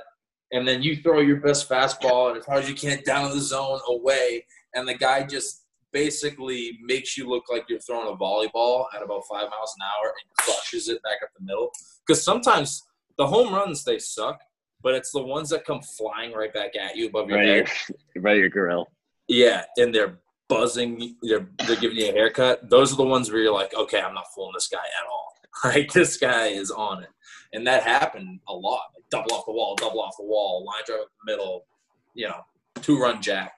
[0.54, 3.42] and then you throw your best fastball and as hard as you can down the
[3.42, 8.86] zone away and the guy just basically makes you look like you're throwing a volleyball
[8.96, 11.72] at about five miles an hour and crushes it back up the middle.
[12.06, 12.84] Because sometimes
[13.18, 14.40] the home runs they suck,
[14.82, 17.68] but it's the ones that come flying right back at you above your Right, head.
[18.16, 18.88] your, right, your grill.
[19.28, 20.18] Yeah, and they're
[20.50, 21.16] buzzing.
[21.22, 22.70] They're they're giving you a haircut.
[22.70, 25.30] Those are the ones where you're like, okay, I'm not fooling this guy at all.
[25.64, 27.10] Like this guy is on it,
[27.54, 28.82] and that happened a lot.
[28.96, 31.66] Like double off the wall, double off the wall, line drive up the middle,
[32.14, 32.42] you know,
[32.82, 33.58] two run jack.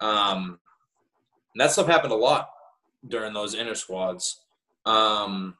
[0.00, 0.58] Um,
[1.56, 2.50] that stuff happened a lot
[3.08, 4.40] during those inner squads.
[4.84, 5.56] Um,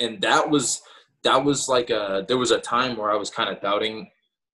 [0.00, 0.80] and that was
[1.24, 4.10] that was like a there was a time where I was kind of doubting.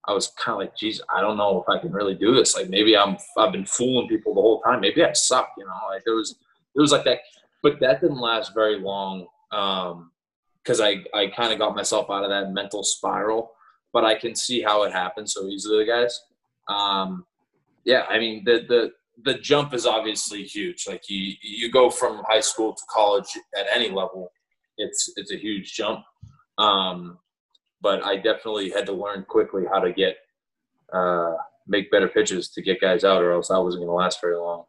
[0.07, 2.55] I was kind of like, geez, I don't know if I can really do this.
[2.57, 4.81] Like maybe I'm I've been fooling people the whole time.
[4.81, 5.73] Maybe I suck, you know.
[5.89, 6.37] Like there was
[6.75, 7.21] there was like that,
[7.63, 9.27] but that didn't last very long
[10.65, 13.53] because I I kind of got myself out of that mental spiral.
[13.93, 16.21] But I can see how it happened so easily, guys.
[16.69, 17.27] Um,
[17.85, 20.87] yeah, I mean the the the jump is obviously huge.
[20.89, 24.33] Like you you go from high school to college at any level,
[24.79, 26.05] it's it's a huge jump.
[26.59, 27.19] Um,
[27.81, 30.17] but I definitely had to learn quickly how to get
[30.93, 31.35] uh,
[31.67, 34.37] make better pitches to get guys out, or else I wasn't going to last very
[34.37, 34.65] long.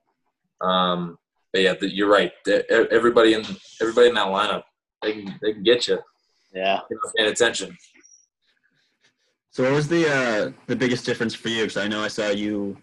[0.61, 1.17] Um,
[1.51, 2.31] but yeah, the, you're right.
[2.45, 3.45] The, everybody in
[3.81, 4.63] everybody in that lineup,
[5.05, 5.99] they can they can get you.
[6.53, 6.79] Yeah,
[7.17, 7.77] paying attention.
[9.51, 11.63] So, what was the uh, the biggest difference for you?
[11.63, 12.77] Because I know I saw you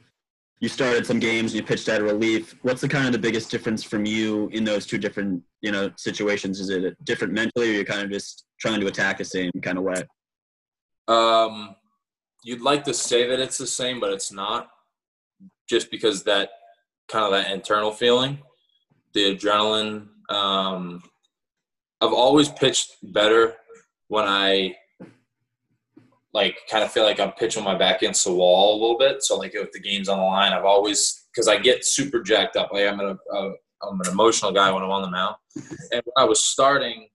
[0.61, 2.56] you started some games, you pitched out of relief.
[2.62, 5.90] What's the kind of the biggest difference from you in those two different you know
[5.96, 6.61] situations?
[6.61, 9.76] Is it different mentally, or you're kind of just trying to attack the same kind
[9.76, 10.04] of way?
[11.08, 11.74] Um,
[12.44, 14.68] you'd like to say that it's the same, but it's not.
[15.68, 16.50] Just because that
[17.08, 18.38] kind of that internal feeling,
[19.14, 20.08] the adrenaline.
[20.30, 21.02] Um,
[22.03, 23.55] I've always pitched better
[24.09, 24.75] when I
[26.35, 29.23] like kind of feel like I'm pitching my back against the wall a little bit.
[29.23, 32.57] So like if the game's on the line, I've always because I get super jacked
[32.57, 32.73] up.
[32.73, 33.51] Like I'm an uh,
[33.83, 35.37] I'm an emotional guy when I'm on the mound.
[35.93, 37.09] And when I was starting,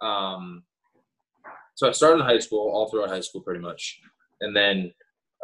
[0.00, 0.62] um,
[1.74, 4.00] so I started in high school, all throughout high school, pretty much,
[4.40, 4.92] and then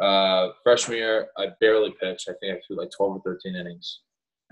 [0.01, 2.29] uh, freshman year I barely pitched.
[2.29, 3.99] I think I threw like 12 or 13 innings.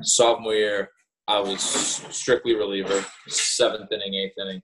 [0.02, 0.90] Sophomore year
[1.28, 4.62] I was strictly reliever, seventh inning, eighth inning,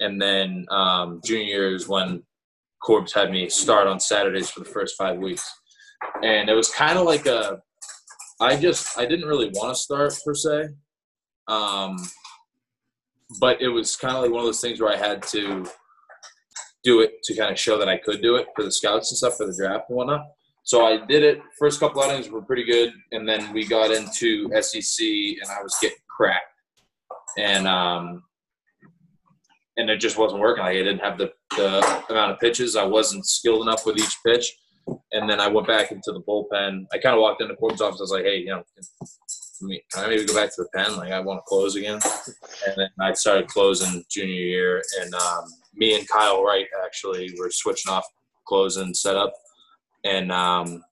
[0.00, 2.22] and then um, junior is when
[2.82, 5.48] Corbs had me start on Saturdays for the first five weeks,
[6.22, 7.60] and it was kind of like a.
[8.40, 10.68] I just I didn't really want to start per se,
[11.48, 11.96] um,
[13.40, 15.66] but it was kind of like one of those things where I had to
[16.84, 19.18] do it to kind of show that I could do it for the scouts and
[19.18, 20.26] stuff for the draft and whatnot.
[20.64, 21.42] So I did it.
[21.58, 25.76] First couple outings were pretty good, and then we got into SEC, and I was
[25.80, 26.44] getting cracked,
[27.38, 28.22] and um,
[29.76, 30.62] and it just wasn't working.
[30.62, 31.78] Like I didn't have the, the
[32.10, 32.76] amount of pitches.
[32.76, 34.52] I wasn't skilled enough with each pitch,
[35.12, 36.86] and then I went back into the bullpen.
[36.92, 38.00] I kind of walked into Corb's office.
[38.00, 38.62] I was like, "Hey, you know,
[39.92, 40.96] can I maybe go back to the pen?
[40.96, 42.00] Like I want to close again."
[42.66, 47.50] And then I started closing junior year, and um, me and Kyle Wright actually were
[47.50, 48.04] switching off
[48.46, 49.32] closing setup,
[50.04, 50.82] and um,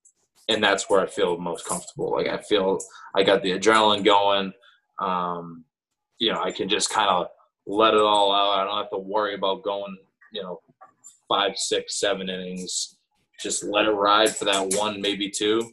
[0.49, 2.13] and that's where I feel most comfortable.
[2.13, 2.79] Like I feel
[3.17, 4.53] I got the adrenaline going.
[5.03, 5.65] Um,
[6.19, 7.27] you know, I can just kind of
[7.67, 8.59] let it all out.
[8.59, 9.97] I don't have to worry about going,
[10.33, 10.61] you know,
[11.29, 12.97] five, six, seven innings.
[13.41, 15.73] Just let it ride for that one, maybe two.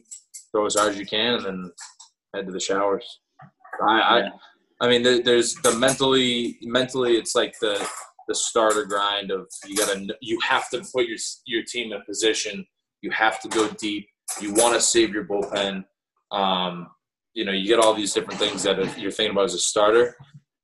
[0.50, 1.72] Throw as hard as you can, and then
[2.34, 3.20] head to the showers.
[3.86, 4.30] I, yeah.
[4.80, 7.86] I, I mean, there's the mentally, mentally, it's like the
[8.30, 12.64] the starter grind of you gotta you have to put your your team in position.
[13.02, 14.08] You have to go deep.
[14.40, 15.84] You want to save your bullpen.
[16.30, 16.86] Um,
[17.40, 20.14] you know, you get all these different things that you're thinking about as a starter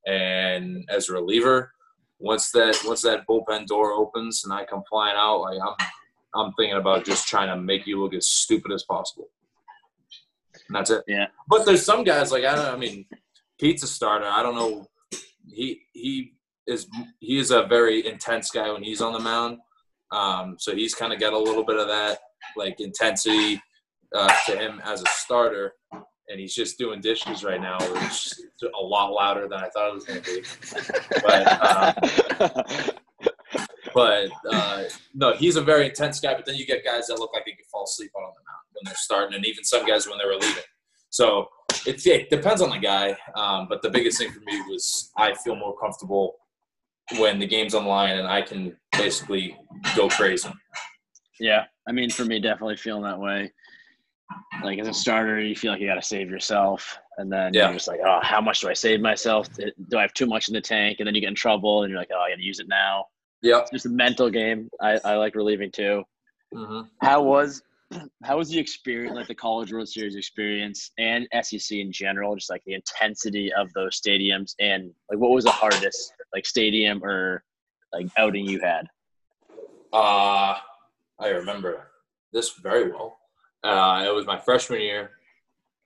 [0.07, 1.73] and as a reliever.
[2.19, 5.87] Once that once that bullpen door opens and I come flying out, like I'm
[6.35, 9.29] I'm thinking about just trying to make you look as stupid as possible.
[10.69, 11.03] And that's it.
[11.09, 11.29] Yeah.
[11.49, 12.67] But there's some guys like I don't.
[12.67, 13.07] I mean,
[13.59, 14.27] Pete's a starter.
[14.27, 14.87] I don't know.
[15.49, 16.35] He he
[16.67, 16.87] is
[17.21, 19.61] he is a very intense guy when he's on the mound.
[20.13, 22.19] Um, so he's kind of got a little bit of that
[22.55, 23.63] like intensity
[24.15, 25.73] uh, to him as a starter,
[26.29, 29.89] and he's just doing dishes right now, which is a lot louder than I thought
[29.89, 30.43] it was going to be.
[31.23, 31.43] But
[32.51, 32.97] um,
[33.95, 34.83] but uh,
[35.15, 36.35] no, he's a very intense guy.
[36.35, 38.65] But then you get guys that look like they could fall asleep on the mound
[38.73, 40.65] when they're starting, and even some guys when they were leaving.
[41.11, 41.49] So
[41.87, 43.17] it, it depends on the guy.
[43.35, 46.35] Um, but the biggest thing for me was I feel more comfortable
[47.19, 49.57] when the game's online and I can basically
[49.95, 50.51] go crazy.
[51.39, 53.53] Yeah, I mean, for me, definitely feeling that way.
[54.63, 57.67] Like as a starter, you feel like you got to save yourself, and then yeah.
[57.67, 59.49] you're just like, oh, how much do I save myself?
[59.55, 60.97] Do I have too much in the tank?
[60.99, 62.69] And then you get in trouble, and you're like, oh, I got to use it
[62.69, 63.07] now.
[63.43, 64.69] Yeah, it's just a mental game.
[64.81, 66.03] I, I like relieving too.
[66.55, 66.89] Mm-hmm.
[67.01, 67.63] How was
[68.25, 72.51] how was the experience, like the College World Series experience and SEC in general, just
[72.51, 77.45] like the intensity of those stadiums, and like what was the hardest like stadium or
[77.93, 78.87] like outing you had?
[79.93, 80.57] Uh
[81.19, 81.89] I remember
[82.33, 83.19] this very well.
[83.67, 85.11] Uh, it was my freshman year.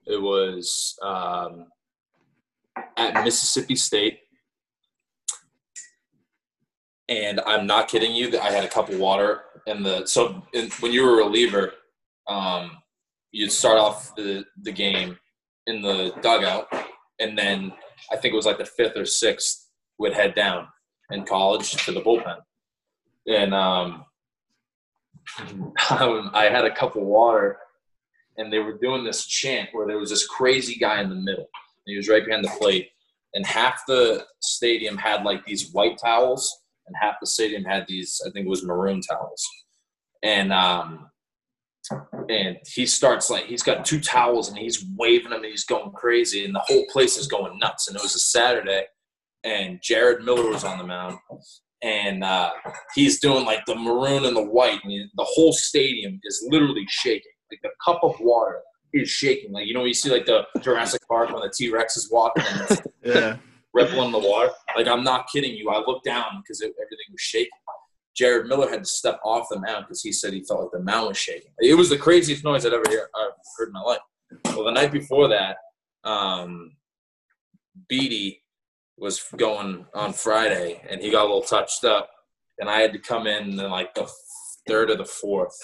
[0.06, 1.66] It was um,
[2.96, 4.18] at Mississippi State.
[7.08, 10.42] And I'm not kidding you that I had a cup of water in the so
[10.52, 11.72] in, when you were a reliever,
[12.28, 12.72] um,
[13.32, 15.18] you'd start off the, the game
[15.66, 16.68] in the dugout,
[17.18, 17.72] and then
[18.12, 20.68] I think it was like the fifth or sixth would head down
[21.10, 22.38] in college to the bullpen.
[23.26, 24.04] And um,
[25.38, 27.58] I had a cup of water,
[28.40, 31.46] and they were doing this chant where there was this crazy guy in the middle.
[31.86, 32.88] he was right behind the plate,
[33.34, 36.50] and half the stadium had like these white towels,
[36.86, 39.46] and half the stadium had these, I think it was maroon towels.
[40.22, 41.10] And um,
[42.28, 45.90] and he starts like he's got two towels and he's waving them and he's going
[45.92, 47.88] crazy and the whole place is going nuts.
[47.88, 48.84] And it was a Saturday,
[49.44, 51.18] and Jared Miller was on the mound,
[51.82, 52.52] and uh,
[52.94, 57.29] he's doing like the maroon and the white, and the whole stadium is literally shaking.
[57.50, 58.60] Like the cup of water
[58.92, 59.52] is shaking.
[59.52, 62.44] Like you know, you see like the Jurassic Park when the T Rex is walking
[62.48, 63.36] and it's Yeah.
[63.72, 64.50] rippling the water.
[64.76, 65.70] Like I'm not kidding you.
[65.70, 67.50] I looked down because everything was shaking.
[68.16, 70.80] Jared Miller had to step off the mound because he said he felt like the
[70.80, 71.52] mound was shaking.
[71.60, 74.00] It was the craziest noise I'd ever hear, I've heard in my life.
[74.46, 75.56] Well, the night before that,
[76.04, 76.72] um,
[77.88, 78.36] Beede
[78.98, 82.10] was going on Friday, and he got a little touched up,
[82.58, 84.08] and I had to come in in like the
[84.68, 85.56] third or the fourth,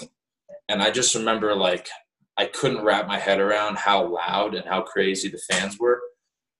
[0.68, 1.88] and I just remember like
[2.38, 6.00] I couldn't wrap my head around how loud and how crazy the fans were.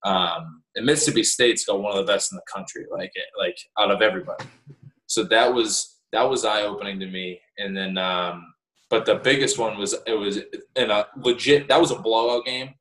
[0.03, 3.91] Um, and Mississippi State's got one of the best in the country, like like out
[3.91, 4.45] of everybody.
[5.07, 7.39] So that was that was eye opening to me.
[7.57, 8.53] And then, um,
[8.89, 10.39] but the biggest one was it was
[10.75, 12.73] in a legit that was a blowout game,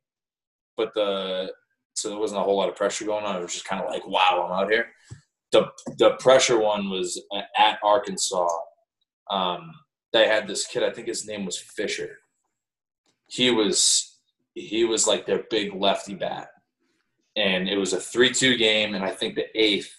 [0.76, 1.52] but the
[1.94, 3.36] so there wasn't a whole lot of pressure going on.
[3.36, 4.86] It was just kind of like, wow, I'm out here.
[5.52, 7.20] The the pressure one was
[7.58, 8.48] at Arkansas.
[9.30, 9.72] Um,
[10.12, 10.82] they had this kid.
[10.82, 12.18] I think his name was Fisher.
[13.28, 14.18] He was
[14.54, 16.48] he was like their big lefty bat,
[17.36, 18.94] and it was a three-two game.
[18.94, 19.92] And I think the eighth,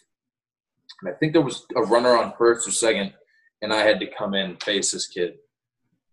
[1.02, 3.14] and I think there was a runner on first or second,
[3.62, 5.36] and I had to come in face this kid.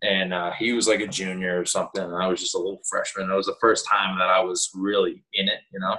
[0.02, 2.82] And uh, he was like a junior or something, and I was just a little
[2.90, 3.30] freshman.
[3.30, 5.96] It was the first time that I was really in it, you know.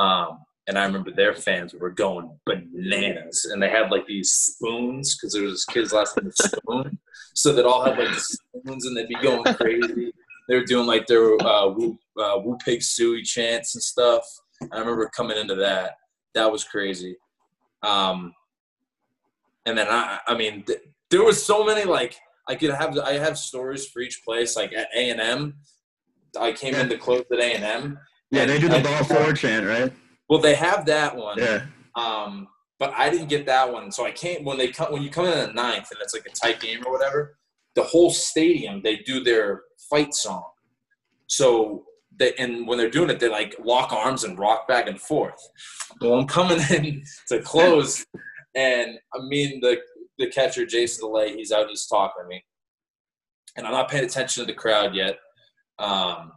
[0.00, 5.16] Um, and I remember their fans were going bananas, and they had like these spoons
[5.16, 6.98] because there was this kid's last name Spoon,
[7.34, 10.12] so they'd all have like spoons, and they'd be going crazy.
[10.48, 14.24] They were doing like their uh, woo, uh, woo pig suey chants and stuff.
[14.72, 15.96] I remember coming into that.
[16.34, 17.16] That was crazy.
[17.82, 18.32] Um,
[19.66, 22.16] and then I, I mean, th- there was so many like
[22.48, 22.98] I could have.
[22.98, 24.56] I have stories for each place.
[24.56, 25.54] Like at A and M,
[26.38, 27.98] I came in to close at A and M.
[28.30, 29.92] Yeah, they do the ball four chant, right?
[30.28, 31.38] Well, they have that one.
[31.38, 31.66] Yeah.
[31.94, 34.44] Um, but I didn't get that one, so I can't.
[34.44, 36.82] When they come, when you come in at ninth, and it's like a tight game
[36.84, 37.38] or whatever,
[37.74, 40.44] the whole stadium they do their fight song.
[41.26, 41.84] So
[42.18, 45.40] they and when they're doing it, they like lock arms and rock back and forth.
[46.00, 48.04] Well, I'm coming in to close,
[48.54, 49.78] and I mean the
[50.18, 52.44] the catcher Jason DeLay, he's out he's talking to me,
[53.56, 55.16] and I'm not paying attention to the crowd yet.
[55.78, 56.32] Um,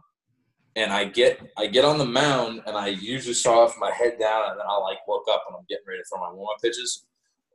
[0.76, 4.18] and I get I get on the mound and I usually start off my head
[4.18, 6.62] down and then I'll like look up and I'm getting ready throw my warm up
[6.62, 7.06] pitches.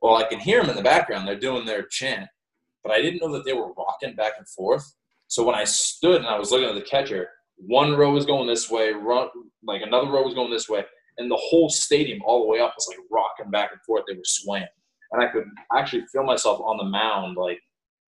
[0.02, 1.28] Well, I can hear them in the background.
[1.28, 2.28] They're doing their chant,
[2.84, 4.86] but I didn't know that they were rocking back and forth.
[5.28, 8.48] So when I stood and I was looking at the catcher, one row was going
[8.48, 9.30] this way, run
[9.64, 10.84] like another row was going this way,
[11.18, 14.04] and the whole stadium all the way up was like rocking back and forth.
[14.08, 14.68] They were swaying,
[15.12, 17.60] and I could actually feel myself on the mound like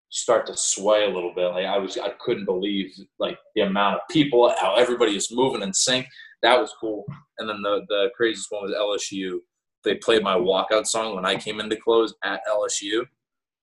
[0.09, 1.47] start to sway a little bit.
[1.47, 5.61] Like I was, I couldn't believe like the amount of people, how everybody is moving
[5.61, 6.07] in sync.
[6.43, 7.05] That was cool.
[7.39, 9.39] And then the the craziest one was LSU.
[9.83, 13.05] They played my walkout song when I came into close at LSU,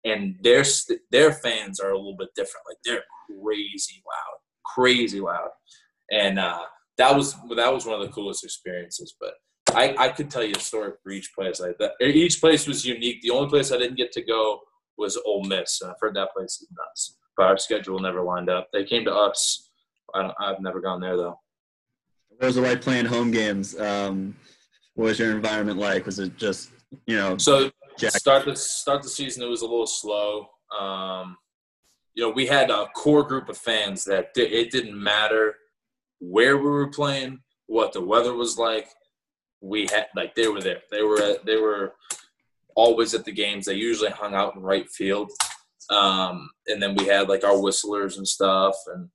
[0.04, 0.64] and their
[1.11, 2.66] their fans are a little bit different.
[2.68, 3.04] Like they're
[3.42, 5.50] crazy loud, crazy loud,
[6.11, 6.62] and uh,
[6.98, 9.14] that was that was one of the coolest experiences.
[9.20, 9.35] But
[9.74, 11.61] I, I could tell you a story for each place.
[11.61, 13.22] Like that, each place was unique.
[13.22, 14.61] The only place I didn't get to go
[14.96, 17.16] was Ole Miss, and I've heard that place is nuts.
[17.37, 18.68] But our schedule never lined up.
[18.72, 19.70] They came to us.
[20.14, 21.38] I don't, I've never gone there though.
[22.28, 23.78] What was it like playing home games?
[23.78, 24.37] Um,
[24.94, 26.07] what was your environment like?
[26.07, 26.70] Was it just
[27.07, 27.37] you know?
[27.38, 30.48] So Jack- start the start the season, it was a little slow.
[30.78, 31.37] Um,
[32.14, 35.57] you know, we had a core group of fans that di- it didn't matter
[36.20, 38.88] where we were playing, what the weather was like.
[39.61, 40.83] We had like they were there.
[40.90, 41.94] They were at, they were
[42.74, 43.66] always at the games.
[43.66, 45.30] They usually hung out in right field,
[45.90, 49.08] um, and then we had like our whistlers and stuff, and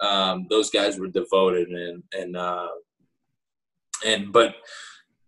[0.00, 2.68] um, those guys were devoted and and uh,
[4.04, 4.56] and but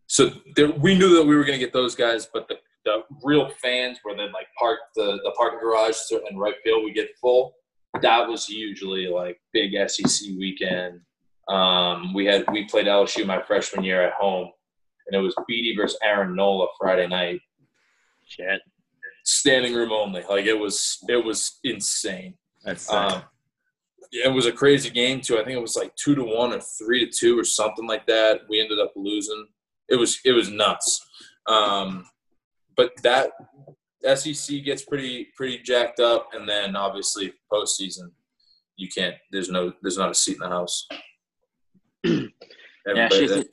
[0.06, 3.02] so there, we knew that we were going to get those guys, but the, the
[3.22, 7.10] real fans where they like park the the parking garage and right field we get
[7.20, 7.54] full.
[8.02, 11.00] That was usually like big SEC weekend.
[11.48, 14.50] Um, we had we played LSU my freshman year at home,
[15.06, 17.40] and it was Beede versus Aaron Nola Friday night,
[18.28, 18.60] Shit.
[19.24, 20.22] standing room only.
[20.28, 22.34] Like it was it was insane.
[22.64, 22.90] That's.
[22.92, 23.22] Um,
[24.10, 25.34] it was a crazy game too.
[25.38, 28.06] I think it was like two to one or three to two or something like
[28.06, 28.40] that.
[28.48, 29.46] We ended up losing.
[29.88, 31.00] It was it was nuts.
[31.46, 32.06] Um,
[32.76, 33.32] but that
[34.16, 38.10] SEC gets pretty pretty jacked up, and then obviously postseason,
[38.76, 39.16] you can't.
[39.32, 40.86] There's no there's not a seat in the house.
[42.86, 43.48] Yeah, Everybody, shit.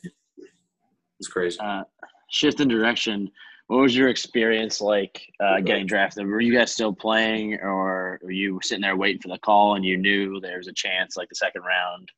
[1.20, 1.60] it's crazy.
[1.60, 1.84] Uh,
[2.32, 3.30] shift in direction.
[3.68, 6.28] What was your experience like uh, getting drafted?
[6.28, 9.84] Were you guys still playing, or were you sitting there waiting for the call and
[9.84, 12.10] you knew there was a chance, like the second round?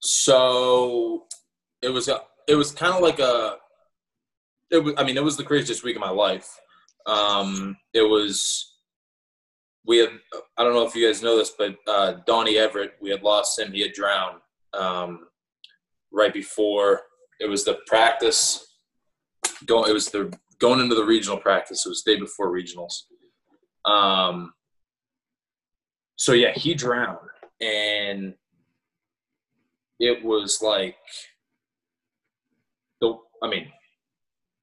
[0.00, 1.26] So
[1.80, 3.58] it was a, it was kind of like a
[4.70, 6.58] it was I mean it was the craziest week of my life.
[7.06, 8.74] Um, it was
[9.86, 10.10] we had
[10.58, 13.58] I don't know if you guys know this, but uh, Donny Everett we had lost
[13.58, 13.72] him.
[13.72, 14.38] He had drowned
[14.72, 15.28] um,
[16.12, 17.02] right before
[17.40, 18.66] it was the practice.
[19.66, 21.84] Going it was the going into the regional practice.
[21.84, 23.04] It was day before regionals.
[23.84, 24.52] Um,
[26.16, 27.18] so yeah, he drowned
[27.60, 28.34] and
[29.98, 30.96] it was like
[33.00, 33.68] the I mean,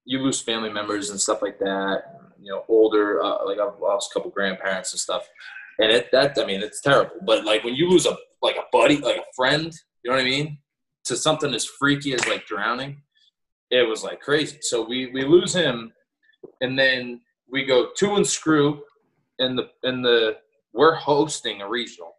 [0.04, 2.02] you lose family members and stuff like that.
[2.40, 5.28] You know, older uh, like I've lost a couple grandparents and stuff,
[5.78, 7.16] and it that I mean it's terrible.
[7.24, 9.72] But like when you lose a like a buddy, like a friend,
[10.02, 10.58] you know what I mean,
[11.04, 13.02] to something as freaky as like drowning,
[13.70, 14.58] it was like crazy.
[14.60, 15.92] So we we lose him,
[16.60, 18.82] and then we go two and screw,
[19.38, 20.38] in the in the
[20.72, 22.14] we're hosting a regional.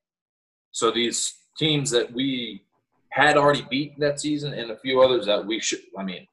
[0.72, 2.64] So these teams that we
[3.12, 6.28] had already beaten that season and a few others that we should, I mean,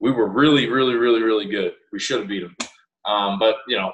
[0.00, 1.72] we were really, really, really, really good.
[1.92, 2.56] We should have beat them.
[3.06, 3.92] Um, but, you know,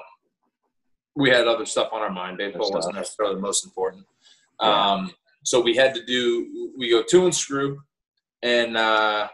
[1.15, 2.37] we had other stuff on our mind.
[2.37, 4.05] Baseball wasn't necessarily the most important.
[4.59, 5.11] Um,
[5.43, 7.79] so we had to do, we go two and screw.
[8.43, 9.27] And, uh,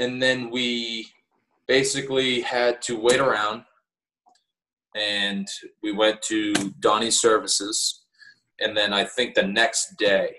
[0.00, 1.06] and then we
[1.68, 3.64] basically had to wait around
[4.96, 5.46] and
[5.82, 8.02] we went to Donny's services.
[8.60, 10.34] And then I think the next day,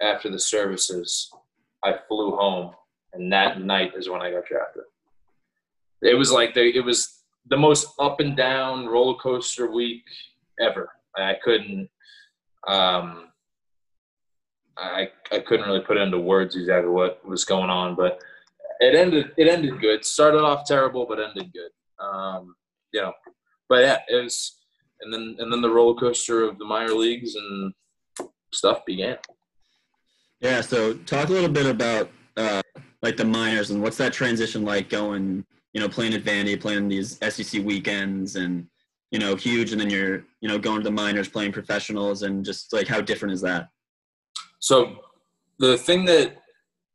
[0.00, 1.30] after the services,
[1.84, 2.72] I flew home,
[3.12, 4.82] and that night is when I got drafted.
[6.00, 10.02] It was like the, it was the most up and down roller coaster week
[10.60, 10.90] ever.
[11.16, 11.88] I couldn't,
[12.66, 13.28] um,
[14.76, 18.20] I I couldn't really put into words exactly what was going on, but
[18.82, 20.04] it ended it ended good.
[20.04, 22.04] Started off terrible, but ended good.
[22.04, 22.54] Um,
[22.92, 23.12] you know,
[23.68, 24.58] but yeah, it was,
[25.00, 27.72] and then and then the roller coaster of the minor leagues and
[28.52, 29.16] stuff began.
[30.40, 32.62] Yeah, so talk a little bit about uh,
[33.02, 36.88] like the minors and what's that transition like going, you know, playing at Vandy, playing
[36.88, 38.66] these SEC weekends and,
[39.10, 42.44] you know, huge, and then you're, you know, going to the minors, playing professionals, and
[42.44, 43.68] just like how different is that?
[44.58, 44.96] So
[45.58, 46.36] the thing that,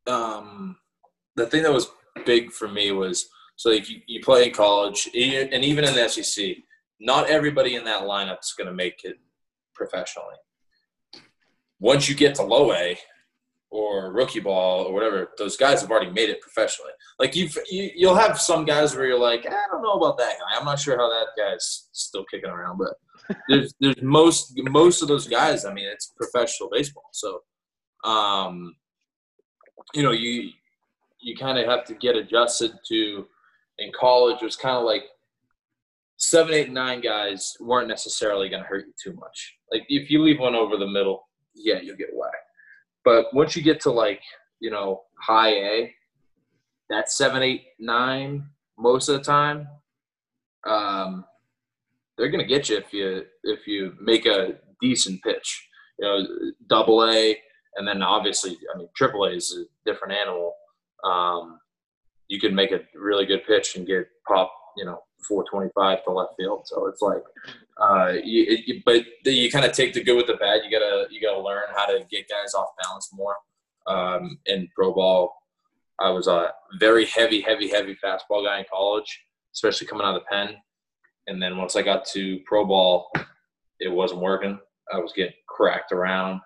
[0.06, 0.76] um,
[1.38, 1.88] the thing that was
[2.26, 6.08] big for me was so like you, you play in college and even in the
[6.08, 6.56] SEC,
[7.00, 9.16] not everybody in that lineup is going to make it
[9.74, 10.36] professionally.
[11.80, 12.98] Once you get to low A,
[13.70, 16.92] or rookie ball or whatever, those guys have already made it professionally.
[17.18, 20.36] Like you've, you, you'll have some guys where you're like, I don't know about that
[20.38, 20.58] guy.
[20.58, 22.94] I'm not sure how that guy's still kicking around, but
[23.48, 25.64] there's there's most most of those guys.
[25.64, 27.42] I mean, it's professional baseball, so
[28.04, 28.74] um,
[29.92, 30.50] you know you
[31.20, 33.26] you kind of have to get adjusted to.
[33.80, 35.02] In college, it was kind of like
[36.16, 39.54] seven, eight, nine guys weren't necessarily going to hurt you too much.
[39.70, 42.34] Like if you leave one over the middle, yeah, you'll get whacked.
[43.04, 44.20] But once you get to like,
[44.60, 45.94] you know, high A,
[46.90, 49.68] that seven, eight, nine, most of the time,
[50.66, 51.24] um,
[52.16, 55.68] they're gonna get you if you if you make a decent pitch.
[55.98, 56.26] You know,
[56.68, 57.36] double A,
[57.76, 60.54] and then obviously, I mean, triple A is a different animal.
[61.04, 61.58] Um,
[62.28, 66.34] you can make a really good pitch and get pop, you know, 425 to left
[66.36, 66.62] field.
[66.66, 67.22] So it's like,
[67.80, 70.60] uh, you, you, but you kind of take the good with the bad.
[70.64, 73.36] You gotta you gotta learn how to get guys off balance more.
[73.86, 75.34] Um, in pro ball,
[75.98, 79.24] I was a very heavy, heavy, heavy fastball guy in college,
[79.54, 80.56] especially coming out of the pen.
[81.26, 83.10] And then once I got to pro ball,
[83.80, 84.58] it wasn't working.
[84.92, 86.40] I was getting cracked around.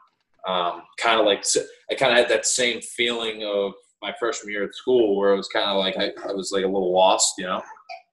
[0.47, 1.45] Um, kind of like
[1.91, 5.37] I kind of had that same feeling of my freshman year at school, where it
[5.37, 7.63] was kind of like I, I was like a little lost, you know.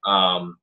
[0.10, 0.58] Um,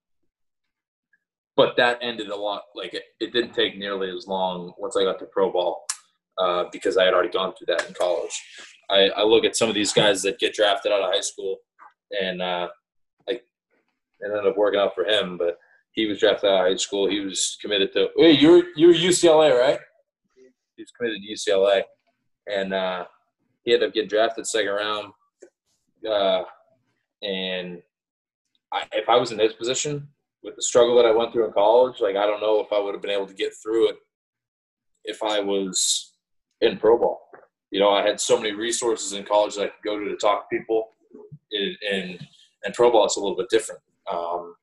[1.57, 2.63] but that ended a lot.
[2.75, 5.87] Like it, it didn't take nearly as long once I got to pro ball
[6.39, 8.43] uh, because I had already gone through that in college.
[8.91, 11.57] I, I, look at some of these guys that get drafted out of high school,
[12.21, 12.69] and uh,
[13.29, 13.41] I
[14.25, 15.37] ended up working out for him.
[15.39, 15.59] But
[15.93, 17.09] he was drafted out of high school.
[17.09, 18.09] He was committed to.
[18.17, 19.81] Hey, you're you're UCLA, right?
[20.77, 21.83] He was committed to UCLA,
[22.47, 23.07] and uh,
[23.65, 25.13] he ended up getting drafted second round.
[26.05, 26.43] Uh,
[27.23, 27.83] and
[28.73, 30.09] I, if I was in his position
[30.43, 32.79] with the struggle that I went through in college, like I don't know if I
[32.79, 33.97] would have been able to get through it
[35.05, 36.15] if I was
[36.61, 37.21] in pro ball.
[37.71, 40.17] You know, I had so many resources in college that I could go to to
[40.17, 40.89] talk to people,
[41.53, 42.27] and
[42.65, 43.81] and pro ball it's a little bit different.
[44.11, 44.55] Um,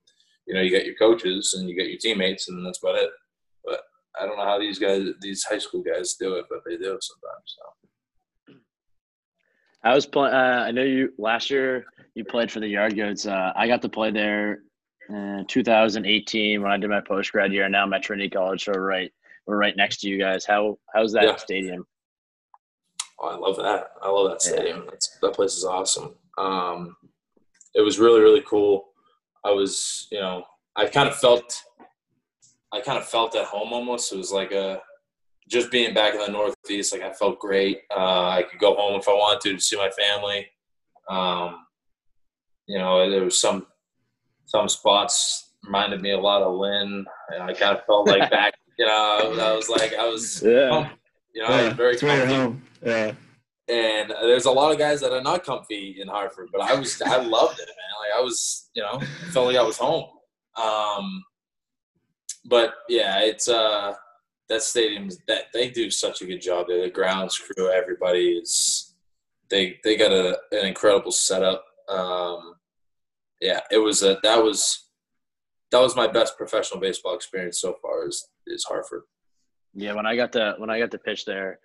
[0.48, 3.10] you know, you get your coaches and you get your teammates, and that's about it.
[3.64, 3.82] But
[4.20, 6.98] I don't know how these guys, these high school guys, do it, but they do
[7.02, 7.58] sometimes.
[7.58, 7.83] So.
[9.84, 10.34] I was playing.
[10.34, 13.26] Uh, I know you last year you played for the Yard Goats.
[13.26, 14.60] Uh, I got to play there
[15.14, 17.64] uh, 2018 when I did my post grad year.
[17.64, 19.12] And now I'm at Trinity College, so we're right
[19.46, 20.46] we're right next to you guys.
[20.46, 21.36] How how's that Yeah.
[21.36, 21.86] stadium?
[23.20, 23.92] Oh, I love that.
[24.02, 24.86] I love that stadium.
[24.90, 26.16] That's, that place is awesome.
[26.38, 26.96] Um,
[27.76, 28.90] it was really, really cool.
[29.46, 30.44] I was, you know,
[30.76, 31.54] I kind of felt,
[32.72, 34.12] I kind of felt at home almost.
[34.12, 34.82] It was like a,
[35.50, 36.94] just being back in the Northeast.
[36.94, 37.82] Like I felt great.
[37.96, 40.48] Uh, I could go home if I wanted to to see my family.
[41.10, 41.66] Um,
[42.68, 43.68] you know, there was some,
[44.46, 47.06] some spots reminded me a lot of Lynn.
[47.30, 48.54] And I kind of felt like back.
[48.80, 50.89] You know, I was like, I was, Yeah.
[51.34, 52.64] you know, I was very comfy home.
[52.86, 53.12] Yeah.
[53.70, 57.02] and there's a lot of guys that are not comfy in Hartford, but I was
[57.02, 57.94] I loved it, man.
[58.02, 59.00] Like I was, you know,
[59.32, 60.06] felt like I was home.
[60.62, 61.24] Um,
[62.46, 63.94] but yeah, it's uh
[64.54, 66.68] that stadium that they do such a good job.
[66.68, 66.82] there.
[66.82, 68.95] The grounds crew, everybody is
[69.49, 71.64] they they got a an incredible setup.
[71.89, 72.56] Um,
[73.41, 74.89] yeah, it was a that was
[75.72, 78.08] that was my best professional baseball experience so far.
[78.08, 79.04] Is is Hartford.
[79.74, 81.60] Yeah, when I got the when I got the pitch there,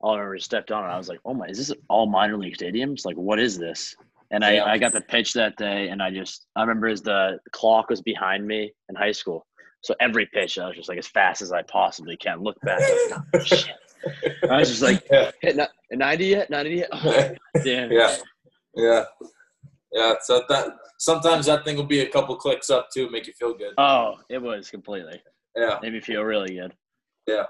[0.00, 0.92] all I remember is stepped on it.
[0.92, 3.04] I was like, "Oh my, is this all minor league stadiums?
[3.04, 3.94] Like, what is this?"
[4.32, 4.64] And I, Yeah.
[4.64, 8.00] I got the pitch that day, and I just I remember as the clock was
[8.00, 9.46] behind me in high school,
[9.82, 12.42] so every pitch I was just like as fast as I possibly can.
[12.42, 13.74] Look back, like, oh, shit.
[14.50, 15.30] I was just like, Yeah.
[15.42, 16.88] hit ni- ninety yet, ninety yet.
[16.92, 17.30] Oh,
[17.64, 17.90] damn.
[17.92, 18.16] yeah,
[18.76, 19.04] yeah,
[19.92, 20.14] yeah.
[20.22, 20.68] So that
[20.98, 23.74] sometimes that thing will be a couple clicks up too, make you feel good.
[23.78, 25.20] Oh, it was completely
[25.56, 26.72] Yeah, made me feel really good.
[27.26, 27.44] Yeah.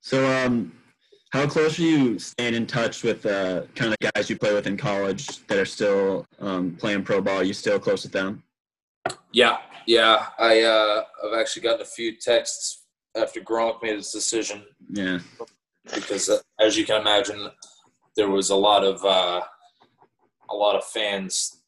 [0.00, 0.72] So, um,
[1.32, 4.54] how close are you staying in touch with uh, kind of the guys you play
[4.54, 7.38] with in college that are still um, playing pro ball?
[7.38, 8.42] Are you still close with them?
[9.32, 10.26] Yeah, yeah.
[10.38, 12.84] I uh, I've actually gotten a few texts
[13.16, 15.18] after Gronk made his decision Yeah.
[15.94, 17.48] because, uh, as you can imagine,
[18.16, 19.40] there was a lot of uh,
[20.50, 21.62] a lot of fans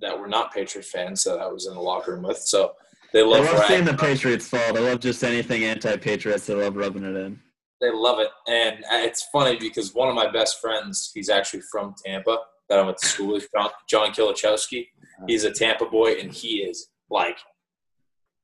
[0.00, 2.38] that were not Patriot fans that I was in the locker room with.
[2.38, 2.74] So
[3.12, 4.72] they They love love seeing the Patriots fall.
[4.72, 6.46] They love just anything anti-Patriots.
[6.46, 7.40] They love rubbing it in.
[7.80, 11.94] They love it, and it's funny because one of my best friends, he's actually from
[12.04, 12.38] Tampa,
[12.68, 14.88] that I went to school with, John, John Kilichowski.
[15.26, 17.38] He's a Tampa boy, and he is like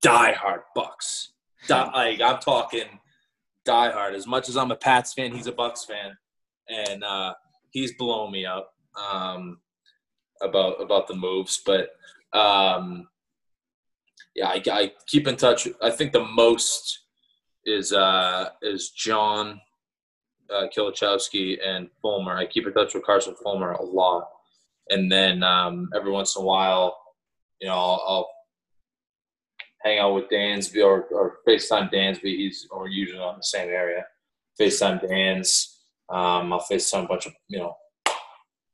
[0.04, 1.28] diehard Bucs.
[1.66, 3.00] Die, like I'm talking
[3.66, 4.14] diehard.
[4.14, 6.16] As much as I'm a Pats fan, he's a Bucs fan,
[6.68, 7.34] and uh,
[7.70, 9.58] he's blowing me up um,
[10.42, 11.60] about about the moves.
[11.64, 11.90] But
[12.32, 13.08] um,
[14.34, 15.68] yeah, I, I keep in touch.
[15.82, 17.00] I think the most
[17.64, 19.60] is uh, is John
[20.50, 22.36] uh, Kilichowski and Fulmer.
[22.36, 24.28] I keep in touch with Carson Fulmer a lot,
[24.90, 26.98] and then um, every once in a while,
[27.60, 28.30] you know, I'll, I'll
[29.82, 32.22] hang out with Dansby or, or FaceTime Dansby.
[32.22, 34.04] He's or usually on the same area.
[34.60, 35.78] FaceTime Dan's.
[36.08, 37.76] Um, I'll FaceTime a bunch of you know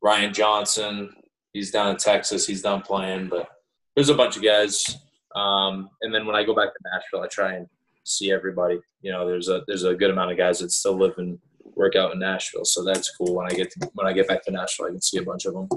[0.03, 1.15] Ryan Johnson.
[1.53, 2.47] He's down in Texas.
[2.47, 3.49] He's done playing, but
[3.95, 4.99] there's a bunch of guys.
[5.35, 7.69] Um, and then when I go back to Nashville, I try and
[8.05, 8.81] see everybody.
[9.01, 11.39] You know, there's a there's a good amount of guys that still live and
[11.77, 13.35] work out in Nashville, so that's cool.
[13.35, 15.47] When I get to, when I get back to Nashville, I can see a bunch
[15.47, 15.69] of them.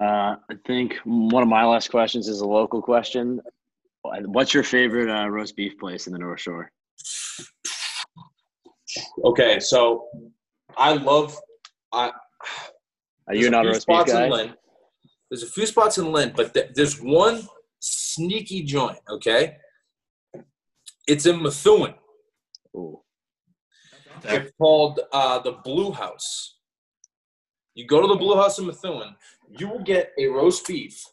[0.00, 3.40] Uh, I think one of my last questions is a local question.
[4.04, 6.70] What's your favorite uh, roast beef place in the North Shore?
[9.24, 10.06] Okay, so
[10.76, 11.36] I love.
[11.92, 12.12] I
[13.26, 14.24] Are you not a roast beef guy?
[14.24, 14.54] in Lynn.
[15.30, 17.46] There's a few spots in Lynn, but th- there's one
[17.80, 18.98] sneaky joint.
[19.10, 19.56] Okay,
[21.06, 21.94] it's in Methuen.
[22.76, 23.00] Ooh.
[24.24, 26.56] It's called uh, the Blue House.
[27.74, 29.14] You go to the Blue House in Methuen,
[29.58, 31.04] you will get a roast beef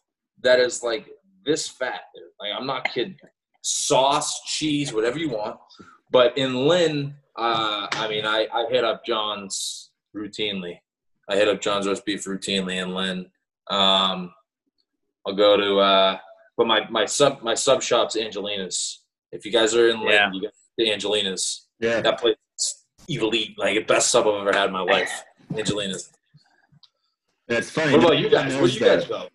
[0.42, 1.06] that is like
[1.44, 2.00] this fat.
[2.40, 3.16] Like I'm not kidding.
[3.62, 5.58] Sauce, cheese, whatever you want.
[6.10, 10.78] But in Lynn, uh, I mean, I, I hit up John's routinely.
[11.28, 13.26] I hit up John's roast beef routinely in Lynn.
[13.68, 14.32] Um,
[15.26, 16.18] I'll go to, uh,
[16.56, 19.02] but my, my sub my sub shop's Angelina's.
[19.32, 20.30] If you guys are in Lynn, Yeah.
[20.32, 20.48] you go
[20.78, 21.66] to Angelina's.
[21.80, 22.00] Yeah.
[22.00, 22.36] That place
[23.08, 25.24] elite, like the best sub I've ever had in my life.
[25.56, 26.10] Angelina's.
[27.48, 27.92] That's funny.
[27.92, 28.54] What about you guys?
[28.56, 29.28] Do you guys go?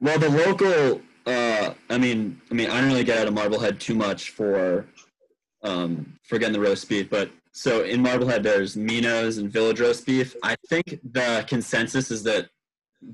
[0.00, 3.80] Well, the local, uh, I mean, I mean, I don't really get out of Marblehead
[3.80, 4.86] too much for,
[5.62, 10.04] um, for getting the roast beef, but so in Marblehead there's Minos and Village roast
[10.04, 10.34] beef.
[10.42, 12.48] I think the consensus is that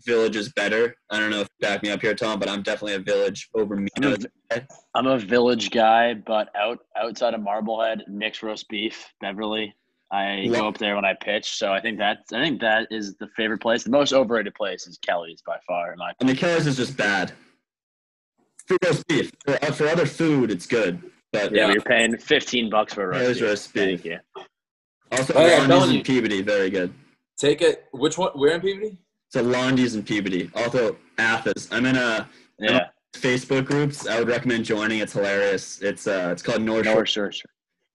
[0.06, 0.94] Village is better.
[1.10, 3.48] I don't know if you back me up here, Tom, but I'm definitely a Village
[3.54, 3.88] over me.
[3.96, 4.24] I'm Minos.
[4.52, 4.62] a,
[4.94, 9.74] I'm a village guy, but out outside of Marblehead, Nick's roast beef, Beverly.
[10.12, 12.88] I Lo- go up there when I pitch, so I think that I think that
[12.90, 13.84] is the favorite place.
[13.84, 16.96] The most overrated place is Kelly's by far, in my I mean, Kelly's is just
[16.96, 17.32] bad.
[18.66, 21.00] For roast beef, for, uh, for other food, it's good,
[21.32, 21.72] but Yeah, Yeah.
[21.72, 23.48] you're paying 15 bucks for a roast Kelly's beef.
[23.48, 24.02] roast beef.
[24.02, 24.18] Thank you.
[25.12, 26.02] Also, Oh, yeah, I'm Ronnie's telling and you.
[26.04, 26.92] Peabody, very good.
[27.36, 27.86] Take it.
[27.92, 28.30] Which one?
[28.34, 28.96] Where in Peabody?
[29.30, 31.68] So Londy's and Peabody, also Athos.
[31.70, 32.28] I'm in a
[32.58, 34.06] Yeah, Facebook groups.
[34.06, 34.98] I would recommend joining.
[34.98, 35.80] It's hilarious.
[35.82, 36.94] It's uh, it's called North Shore.
[36.94, 37.32] North Shore.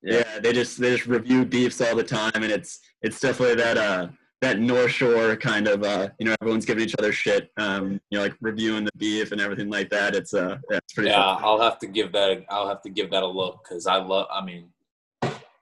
[0.01, 0.23] Yeah.
[0.25, 0.39] yeah.
[0.39, 4.07] they just they just review beefs all the time, and it's it's definitely that uh
[4.41, 7.49] that North Shore kind of uh you know everyone's giving each other shit.
[7.57, 10.15] Um, you know, like reviewing the beef and everything like that.
[10.15, 11.09] It's uh yeah, it's pretty.
[11.09, 11.43] Yeah, fun.
[11.43, 12.29] I'll have to give that.
[12.29, 14.27] A, I'll have to give that a look because I love.
[14.31, 14.69] I mean,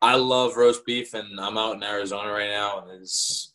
[0.03, 3.52] I love roast beef, and I'm out in Arizona right now, and there's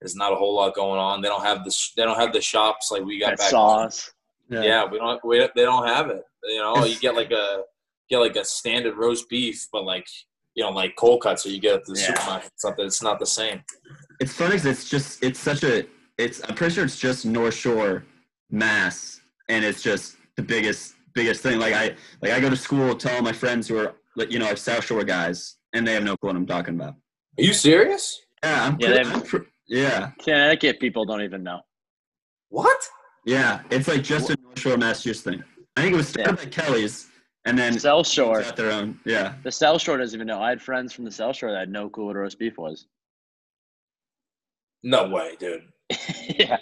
[0.00, 1.20] there's not a whole lot going on.
[1.22, 3.50] They don't have the sh- they don't have the shops like we got That back.
[3.50, 4.12] sauce.
[4.50, 4.84] Yeah.
[4.86, 5.22] we don't.
[5.24, 6.22] We, they don't have it.
[6.44, 7.62] You know, you get like a
[8.08, 10.06] get like a standard roast beef, but like
[10.54, 12.06] you know, like cold cuts, or you get at the Yeah.
[12.06, 12.50] supermarket.
[12.56, 12.86] Something.
[12.86, 13.62] It's not the same.
[14.20, 15.86] It's funny because it's just it's such a
[16.16, 18.04] it's I'm pretty sure it's just North Shore,
[18.50, 21.58] Mass, and it's just the biggest biggest thing.
[21.58, 24.38] Like I like I go to school, tell all my friends who are like you
[24.38, 26.94] know like South Shore guys, and they have no clue what I'm talking about.
[27.38, 28.20] Are you serious?
[28.42, 28.76] Yeah, I'm.
[28.80, 31.60] Yeah, pretty- they have- I'm pre- yeah, Connecticut people don't even know.
[32.50, 32.78] What?
[33.24, 33.62] yeah.
[33.70, 35.44] It's like just a North Shore, Massachusetts thing.
[35.76, 36.44] I think it was started Yeah.
[36.44, 37.08] by Kelly's,
[37.44, 38.42] and then South Shore.
[38.42, 38.98] got their own.
[39.04, 40.40] Yeah, The South Shore doesn't even know.
[40.42, 42.86] I had friends from the South Shore that had no clue what roast beef was.
[44.82, 45.62] No way, dude.
[46.38, 46.58] yeah.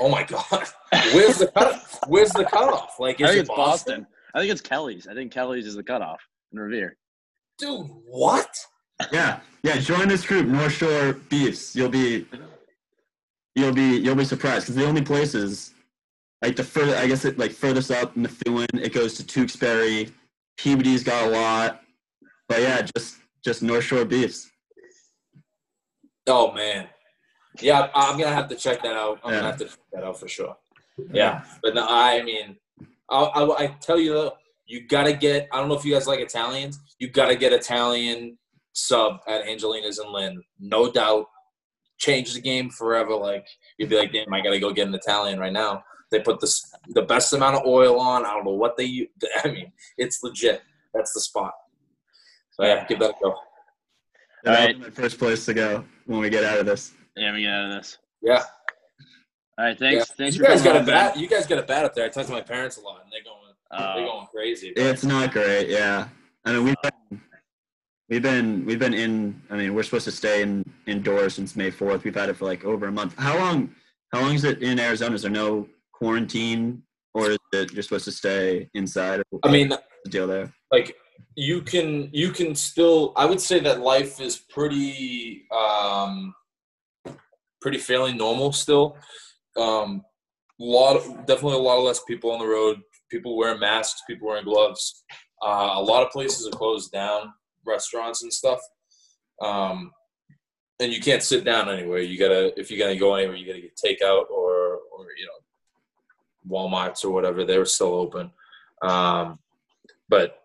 [0.00, 0.64] Oh my god.
[1.12, 1.82] Where's the cut?
[2.06, 2.98] Where's the cutoff?
[3.00, 4.06] Like, I is think it it's Boston.
[4.34, 5.08] I think it's Kelly's.
[5.08, 6.20] I think Kelly's is the cutoff
[6.52, 6.96] in Revere.
[7.58, 8.48] Dude, what?
[9.12, 9.76] yeah, yeah.
[9.78, 11.74] Join this group, North Shore Beefs.
[11.76, 12.26] You'll be,
[13.54, 15.72] you'll be, you'll be surprised because the only places,
[16.42, 20.12] like the further, I guess it like furthest up Methuen, it goes to Tewksbury.
[20.56, 21.82] Peabody's got a lot,
[22.48, 24.50] but yeah, just just North Shore Beefs.
[26.26, 26.88] Oh man.
[27.60, 29.18] Yeah, I'm gonna have to check that out.
[29.24, 29.38] I'm Yeah.
[29.40, 30.56] gonna have to check that out for sure.
[31.12, 32.56] Yeah, but no, I mean,
[33.08, 34.32] I, I, I tell you though,
[34.66, 35.48] you gotta get.
[35.52, 36.78] I don't know if you guys like Italians.
[36.98, 38.36] You gotta get Italian
[38.78, 40.42] sub at Angelina's and Lynn.
[40.58, 41.26] No doubt,
[41.98, 43.14] change the game forever.
[43.14, 43.46] Like
[43.78, 45.82] you'd be like, damn, I gotta go get an Italian right now.
[46.10, 48.24] They put this the best amount of oil on.
[48.24, 49.08] I don't know what they use.
[49.44, 50.62] I mean, it's legit.
[50.94, 51.52] That's the spot.
[52.52, 53.34] So yeah, give that a go.
[54.44, 54.76] That'll Alright.
[54.78, 56.92] be my first place to go when we get out of this.
[57.16, 57.98] Yeah, we get out of this.
[58.22, 58.42] Yeah.
[59.58, 60.08] All right, thanks.
[60.10, 60.14] Yeah.
[60.16, 61.14] Thanks you for guys got a bat.
[61.16, 61.22] man.
[61.22, 62.04] You guys got a bat up there.
[62.06, 64.72] I talk to my parents a lot, and they're going, they're Uh, going crazy.
[64.74, 65.68] but- It's not great.
[65.68, 66.08] Yeah,
[66.44, 67.20] I mean we've been,
[68.08, 69.40] we've been we've been in.
[69.50, 72.04] I mean we're supposed to stay in indoors since May fourth.
[72.04, 73.14] We've had it for like over a month.
[73.18, 73.74] How long?
[74.12, 75.14] How long is it in Arizona?
[75.14, 76.82] Is there no quarantine,
[77.14, 79.22] or is it you're supposed to stay inside?
[79.42, 80.52] I mean, the deal there.
[80.72, 80.96] like
[81.36, 83.12] you can you can still.
[83.16, 86.34] I would say that life is pretty um,
[87.60, 88.96] pretty fairly normal still.
[89.56, 90.02] Um,
[90.58, 92.80] lot of, definitely a lot of less people on the road.
[93.10, 94.02] People wearing masks.
[94.08, 95.04] People wearing gloves.
[95.44, 97.32] Uh, a lot of places are closed down,
[97.68, 98.60] restaurants and stuff.
[99.40, 99.92] Um,
[100.80, 102.00] and you can't sit down anywhere.
[102.00, 106.56] You gotta if you're gonna go anywhere, you gotta get takeout or or you know
[106.56, 107.44] WalMarts or whatever.
[107.44, 108.30] They were still open,
[108.82, 109.38] um,
[110.08, 110.40] but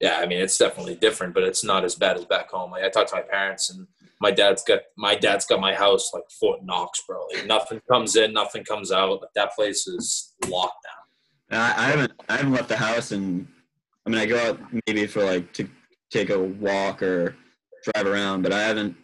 [0.00, 2.72] yeah, I mean it's definitely different, but it's not as bad as back home.
[2.72, 3.86] Like I talked to my parents, and
[4.20, 7.26] my dad's got my dad's got my house like Fort Knox, bro.
[7.32, 9.22] Like nothing comes in, nothing comes out.
[9.22, 11.60] Like that place is locked down.
[11.60, 13.46] I, I haven't I haven't left the house, and
[14.06, 15.68] I mean I go out maybe for like to
[16.12, 17.34] take a walk or
[17.84, 18.96] drive around, but I haven't.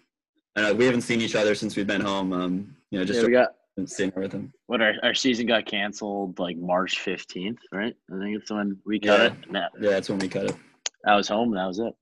[0.56, 2.32] I know we haven't seen each other since we've been home.
[2.32, 3.48] Um, you know, just yeah, we got
[3.86, 4.52] sitting with him.
[4.66, 7.94] what our, our season got canceled like March fifteenth, right?
[8.12, 9.26] I think it's when we cut Yeah.
[9.26, 9.50] it.
[9.52, 10.56] Nah, Yeah, that's when we cut it.
[11.06, 11.54] I was home.
[11.54, 11.94] That was it.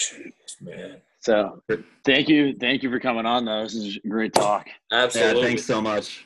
[0.00, 0.96] Jeez, man.
[1.20, 1.60] So
[2.04, 3.44] thank you, thank you for coming on.
[3.44, 4.68] Though this is a great talk.
[4.92, 5.40] Absolutely.
[5.42, 6.24] Yeah, thanks so much.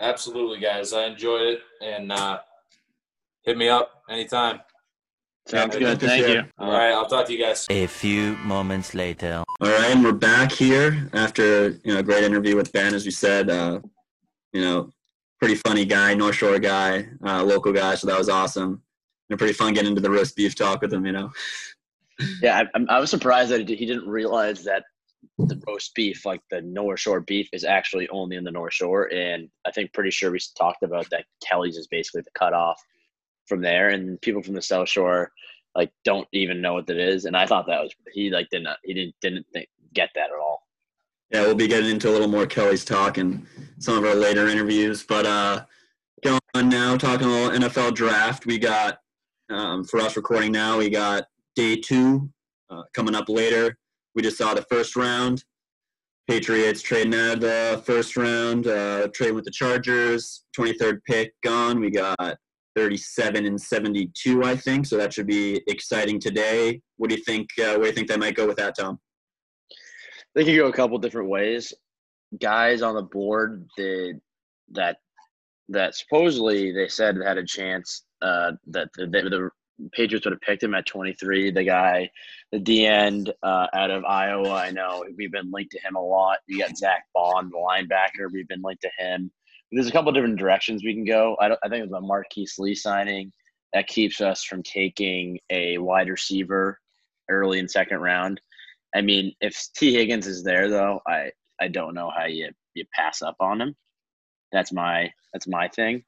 [0.00, 0.92] Absolutely, guys.
[0.92, 2.40] I enjoyed it, and uh,
[3.44, 4.60] hit me up anytime.
[5.48, 6.00] Sounds Yeah, good.
[6.00, 6.34] good Thank you.
[6.34, 6.44] you.
[6.58, 7.66] All right, I'll talk to you guys.
[7.70, 9.42] A few moments later.
[9.60, 13.04] All right, and we're back here after you know a great interview with Ben, as
[13.06, 13.48] we said.
[13.48, 13.80] Uh,
[14.52, 14.90] you know,
[15.38, 18.82] pretty funny guy, North Shore guy, uh, local guy, so that was awesome.
[19.30, 21.06] And pretty fun getting into the roast beef talk with him.
[21.06, 21.30] You know,
[22.42, 24.84] Yeah, I, I'm- I was surprised that he didn't realize that
[25.38, 29.10] the roast beef, like the North Shore beef, is actually only in the North Shore.
[29.12, 32.80] And I think pretty sure we talked about that Kelly's is basically the cutoff
[33.48, 35.32] from there, and people from the South Shore
[35.74, 37.24] like don't even know what that is.
[37.24, 40.38] And I thought that was he like didn't he didn't didn't think, get that at
[40.40, 40.62] all.
[41.30, 43.46] yeah, we'll be getting into a little more Kelly's talk and
[43.78, 45.02] some of our later interviews.
[45.02, 45.64] But uh,
[46.24, 48.46] going on now, talking a little NFL draft.
[48.46, 48.98] We got
[49.50, 50.78] um, for us recording now.
[50.78, 51.24] We got
[51.54, 52.30] day two
[52.70, 53.76] uh, coming up later.
[54.14, 55.44] We just saw the first round.
[56.26, 60.44] Patriots trading out of the first round, uh, trading with the Chargers.
[60.58, 61.80] 23rd pick gone.
[61.80, 62.36] We got
[62.78, 64.86] 37 and 72, I think.
[64.86, 66.80] So that should be exciting today.
[66.96, 67.48] What do you think?
[67.58, 69.00] Uh, where do you think they might go with that, Tom?
[70.36, 71.74] They could go a couple different ways.
[72.40, 74.20] guys on the board that
[74.70, 74.98] that
[75.70, 79.50] that supposedly they said had a chance uh, that the, the the,
[79.92, 81.52] Patriots would have picked him at 23.
[81.52, 82.10] The guy,
[82.50, 86.04] the D end uh, out of Iowa, I know we've been linked to him a
[86.04, 86.38] lot.
[86.48, 88.26] You got Zack Baun, the linebacker.
[88.32, 89.30] We've been linked to him.
[89.70, 91.36] There's a couple different directions we can go.
[91.40, 93.32] I, I think it was a Marquise Lee signing
[93.72, 96.78] that keeps us from taking a wide receiver
[97.28, 98.40] early in second round.
[98.94, 102.84] I mean, if Tee Higgins is there though, I I don't know how you you
[102.94, 103.76] pass up on him.
[104.52, 106.04] That's my that's my thing.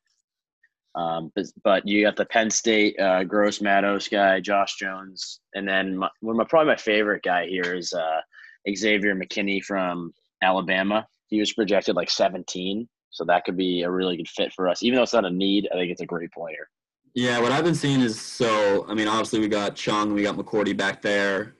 [0.94, 5.68] Um, but, but you got the Penn State uh, Gross Matos guy, Josh Jones, and
[5.68, 8.20] then my, of my, probably my favorite guy here is uh,
[8.74, 11.06] Xavier McKinney from Alabama.
[11.28, 14.82] He was projected like 17, so that could be a really good fit for us.
[14.82, 16.68] Even though it's not a need, I think it's a great player.
[17.14, 18.86] Yeah, what I've been seeing is so.
[18.88, 21.56] I mean, obviously we got Chung, we got McCourty back there,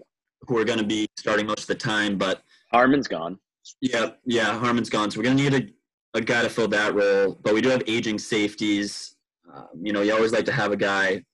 [0.47, 2.17] who are going to be starting most of the time.
[2.17, 2.43] But
[2.73, 3.39] Harmon's gone.
[3.81, 5.75] Yeah, yeah, Harmon's gone, so we're going to need
[6.15, 7.39] a, a guy to fill that role.
[7.43, 9.17] But we do have aging safeties.
[9.53, 11.25] Um, you know, you always like to have a guy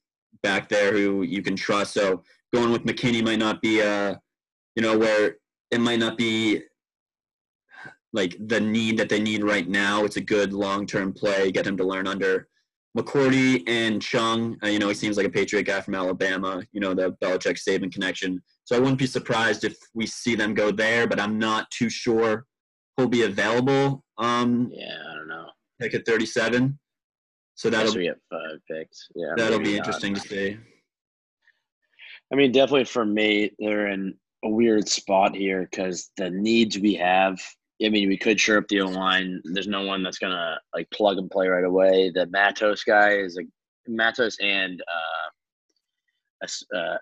[0.43, 1.93] back there who you can trust.
[1.93, 2.23] So
[2.55, 4.19] going with McKinney might not be a,
[4.77, 5.37] you know, where
[5.71, 6.63] it might not be
[8.17, 10.05] like the need that they need right now.
[10.05, 11.53] It's a good long-term play.
[11.53, 12.49] Get him to learn under
[12.97, 14.57] McCourty and Chung.
[14.65, 16.63] Uh, you know, he seems like a Patriot guy from Alabama.
[16.73, 18.43] You know, the Belichick Saban connection.
[18.65, 21.91] So I wouldn't be surprised if we see them go there, but I'm not too
[21.91, 22.47] sure
[22.97, 24.03] he'll be available.
[24.17, 25.47] Um, yeah, I don't know.
[25.81, 26.79] Pick at 37.
[27.55, 29.09] So that'll get five picks.
[29.15, 30.23] Yeah, that'll be interesting not.
[30.23, 30.59] to see.
[32.33, 34.15] I mean, definitely for me, they're in
[34.45, 37.41] a weird spot here because the needs we have.
[37.85, 39.41] I mean, we could shore up the O line.
[39.45, 42.11] There's no one that's gonna like plug and play right away.
[42.15, 43.49] The Matos guy is like
[43.87, 44.83] Matos and
[46.43, 46.47] uh,
[46.77, 46.97] uh,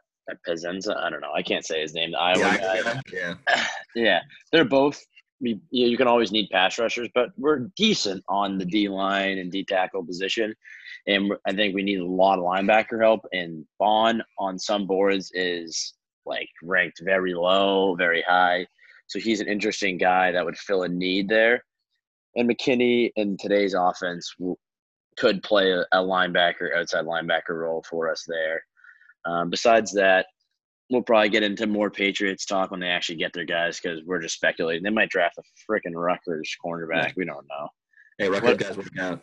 [0.47, 0.97] Pezenza.
[0.97, 1.33] I don't know.
[1.33, 2.11] I can't say his name.
[2.13, 3.01] The Iowa yeah, guy.
[3.13, 3.35] Yeah,
[3.95, 4.21] yeah.
[4.51, 5.01] They're both
[5.45, 9.51] you, you can always need pass rushers, but we're decent on the D line and
[9.51, 10.55] D tackle position.
[11.07, 13.27] And I think we need a lot of linebacker help.
[13.33, 15.95] And Baun on some boards is
[16.25, 18.67] like ranked very low, very high.
[19.07, 21.65] So he's an interesting guy that would fill a need there.
[22.37, 24.35] And McKinney in today's offense
[25.17, 28.65] could play a, a linebacker, outside linebacker role for us there.
[29.27, 30.27] Um, besides that,
[30.91, 34.21] we'll probably get into more Patriots talk when they actually get their guys because we're
[34.21, 34.83] just speculating.
[34.83, 37.13] They might draft a freaking Rutgers cornerback.
[37.17, 37.69] We don't know.
[38.19, 39.21] Hey, Rutgers guys working out.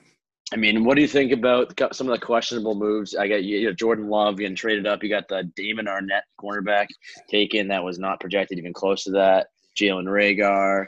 [0.54, 3.16] I mean, what do you think about some of the questionable moves?
[3.16, 5.02] I got you know, Jordan Love getting traded up.
[5.02, 6.88] You got the Damon Arnette cornerback
[7.30, 9.48] taken that was not projected even close to that.
[9.80, 10.88] Jalen Reagor,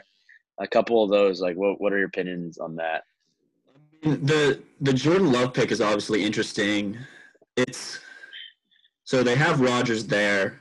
[0.58, 1.40] a couple of those.
[1.40, 3.04] Like, what what are your opinions on that?
[4.02, 6.98] The the Jordan Love pick is obviously interesting.
[7.56, 8.00] It's
[9.04, 10.60] so they have Rodgers there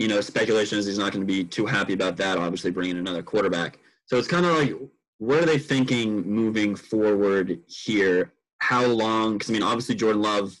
[0.00, 2.38] you know, speculation is he's not going to be too happy about that.
[2.38, 3.78] Obviously, bringing another quarterback.
[4.06, 4.74] So it's kind of like,
[5.18, 8.32] what are they thinking moving forward here?
[8.60, 9.34] How long?
[9.34, 10.58] Because I mean, obviously, Jordan Love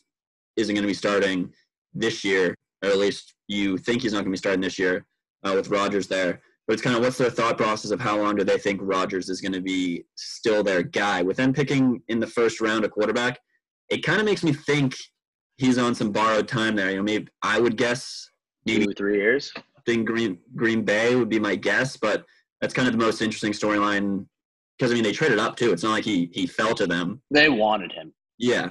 [0.56, 1.50] isn't going to be starting
[1.94, 2.54] this year,
[2.84, 5.06] or at least you think he's not going to be starting this year
[5.44, 6.40] uh, with Rodgers there.
[6.66, 9.28] But it's kind of what's their thought process of how long do they think Rodgers
[9.28, 11.22] is going to be still their guy?
[11.22, 13.38] With them picking in the first round a quarterback,
[13.88, 14.94] it kind of makes me think
[15.56, 16.90] he's on some borrowed time there.
[16.90, 18.28] You know, maybe I would guess
[18.66, 19.52] maybe two three years.
[19.56, 22.24] I think Green Green Bay would be my guess, but
[22.60, 24.26] that's kind of the most interesting storyline
[24.78, 25.72] because I mean they traded up too.
[25.72, 27.20] It's not like he he fell to them.
[27.30, 28.12] They wanted him.
[28.38, 28.70] Yeah,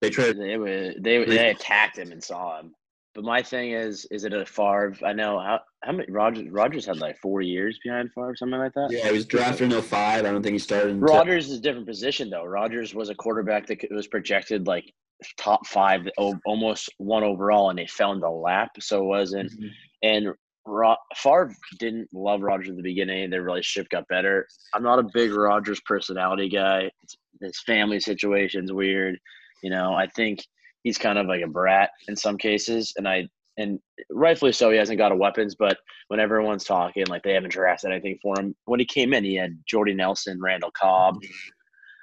[0.00, 0.40] they traded.
[0.40, 2.74] They were they they attacked him and saw him.
[3.14, 4.96] But my thing is, is it a Favre?
[5.04, 8.74] I know how how many Rogers Rodgers had like four years behind Favre, something like
[8.74, 8.88] that.
[8.90, 10.18] Yeah, he was drafted in 05.
[10.18, 10.90] I don't think he started.
[10.90, 12.44] In Rodgers is a different position though.
[12.44, 14.92] Rodgers was a quarterback that was projected like
[15.38, 18.70] top five, almost one overall, and they fell in the lap.
[18.80, 19.52] So it wasn't.
[19.52, 19.66] Mm-hmm.
[20.02, 20.28] And
[20.66, 23.30] Ro- Favre didn't love Rodgers at the beginning.
[23.30, 24.46] Their relationship got better.
[24.72, 26.90] I'm not a big Rodgers personality guy.
[27.02, 29.18] It's, his family situation's weird.
[29.62, 30.40] You know, I think
[30.84, 33.80] he's kind of like a brat in some cases, and I and
[34.10, 34.70] rightfully so.
[34.70, 35.78] He hasn't got a weapons, but
[36.08, 38.54] when everyone's talking, like they haven't drafted anything for him.
[38.66, 41.16] When he came in, he had Jordy Nelson, Randall Cobb.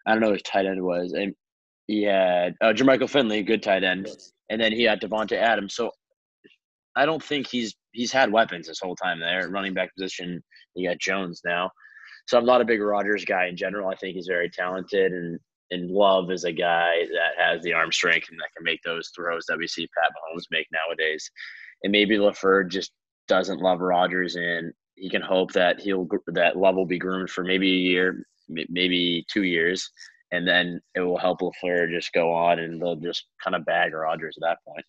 [0.06, 1.34] I don't know who his tight end was, and
[1.88, 4.10] he had uh, Jermichael Finley, good tight end,
[4.50, 5.76] and then he had Davante Adams.
[5.76, 5.92] So
[6.96, 9.50] I don't think he's he's had weapons this whole time there.
[9.50, 10.42] Running back position,
[10.76, 11.70] you got Jones now.
[12.28, 13.90] So I'm not a big Rodgers guy in general.
[13.90, 15.40] I think he's very talented, and
[15.72, 19.12] and Love is a guy that has the arm strength and that can make those
[19.16, 21.30] throws that we see Pat Mahomes make nowadays.
[21.84, 22.92] And maybe LaFleur just
[23.28, 27.44] doesn't love Rodgers, and he can hope that he'll that Love will be groomed for
[27.44, 29.90] maybe a year, maybe two years,
[30.32, 33.94] and then it will help LaFleur just go on and they'll just kind of bag
[33.94, 34.86] Rodgers at that point.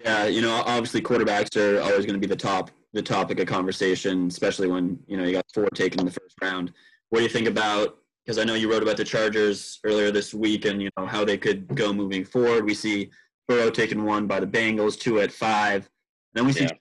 [0.00, 3.46] Yeah, you know, obviously quarterbacks are always going to be the top the topic of
[3.46, 6.72] conversation, especially when you know you got four taken in the first round.
[7.08, 7.98] What do you think about?
[8.28, 11.24] Because I know you wrote about the Chargers earlier this week, and you know how
[11.24, 12.66] they could go moving forward.
[12.66, 13.08] We see
[13.48, 15.88] Burrow taken one by the Bengals, two at five.
[16.34, 16.72] Then we see Yeah.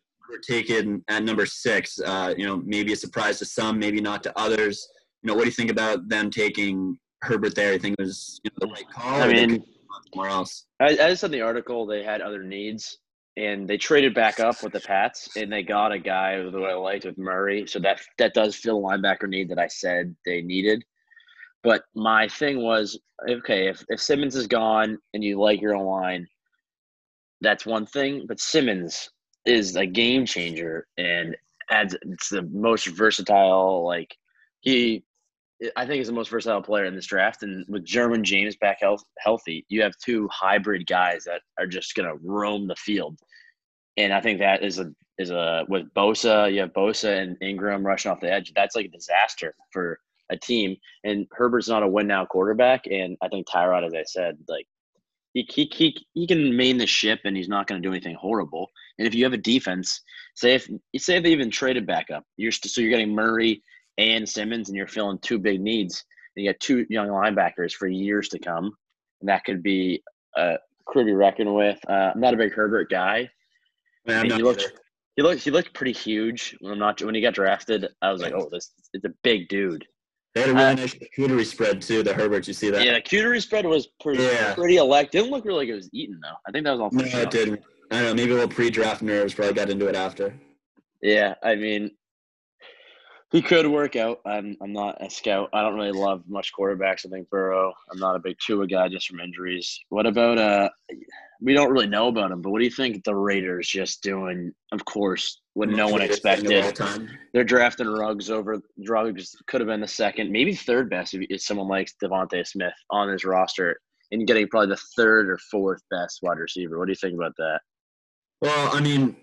[0.45, 2.01] taken at number six.
[2.01, 4.89] Uh, you know, maybe a surprise to some, maybe not to others.
[5.23, 7.71] You know, what do you think about them taking Herbert there?
[7.71, 9.21] You think it was you know, the right call?
[9.21, 9.63] I mean,
[10.11, 10.65] somewhere else.
[10.81, 12.97] I, I said in the article they had other needs,
[13.37, 16.73] and they traded back up with the Pats, and they got a guy who I
[16.73, 17.65] liked with Murray.
[17.67, 20.83] So that that does fill a linebacker need that I said they needed.
[21.67, 22.97] But my thing was,
[23.29, 26.25] okay, if, if Simmons is gone and you like your own line,
[27.41, 28.23] that's one thing.
[28.25, 29.09] But Simmons
[29.45, 31.35] is a game changer and
[31.69, 33.85] adds it's the most versatile.
[33.85, 34.15] Like
[34.61, 35.03] he,
[35.75, 37.43] I think is the most versatile player in this draft.
[37.43, 41.95] And with Derwin James back health, healthy, you have two hybrid guys that are just
[41.95, 43.19] gonna roam the field.
[43.97, 47.85] And I think that is a is a with Bosa, you have Bosa and Ingram
[47.85, 48.53] rushing off the edge.
[48.55, 49.99] That's like a disaster for
[50.29, 50.75] a team.
[51.03, 52.85] And Herbert's not a win now quarterback.
[52.87, 54.67] And I think Tyrod, as I said, like
[55.33, 58.15] he, he, he, he can main the ship and he's not going to do anything
[58.15, 58.69] horrible.
[58.97, 60.01] And if you have a defense,
[60.35, 60.67] say if
[60.97, 63.61] say if they even traded back up, you're st- so you're getting Murray
[63.99, 66.03] and Simmons, and you're filling two big needs.
[66.35, 68.71] And you got two young linebackers for years to come,
[69.21, 70.03] and that could be
[70.35, 71.79] a crew to be reckoned with.
[71.89, 73.29] Uh, I'm not a big Herbert guy.
[74.05, 74.71] Man, I'm And not he looked either.
[75.15, 77.87] he looked he looked pretty huge when I'm not when he got drafted.
[78.01, 79.85] I was like, oh, this it's a big dude.
[80.37, 82.03] They had a really uh, nice charcuterie spread too.
[82.03, 82.85] The Herbert, you see that?
[82.85, 84.53] Yeah, the cutery spread was pretty Yeah.
[84.53, 85.11] pretty elect.
[85.11, 86.35] Didn't look really like it was eaten though.
[86.47, 86.89] I think that was all.
[86.91, 87.61] No, it didn't.
[87.89, 88.13] I don't know.
[88.13, 89.33] Maybe a little pre-draft nerves.
[89.33, 90.33] Probably got into it after.
[91.01, 91.91] Yeah, I mean,
[93.31, 94.19] he could work out.
[94.27, 95.49] I'm I'm not a scout.
[95.53, 97.05] I don't really love much quarterbacks.
[97.05, 97.73] I think Burrow.
[97.91, 99.79] I'm not a big Tua guy just from injuries.
[99.89, 100.69] What about uh?
[101.41, 104.51] We don't really know about him, but what do you think the Raiders just doing?
[104.71, 107.09] Of course, when no one rated thing of all expected.
[107.33, 111.41] They're drafting Ruggs over Ruggs could have been the second, maybe third best if, if
[111.41, 113.79] someone likes DeVonta Smith on his roster,
[114.11, 116.79] and getting probably the third or fourth best wide receiver.
[116.79, 117.59] What do you think about that?
[118.41, 119.15] Well, I mean,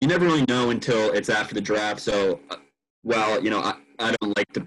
[0.00, 2.00] you never really know until it's after the draft.
[2.00, 2.56] So, uh,
[3.02, 4.66] well, you know, I, I don't like to.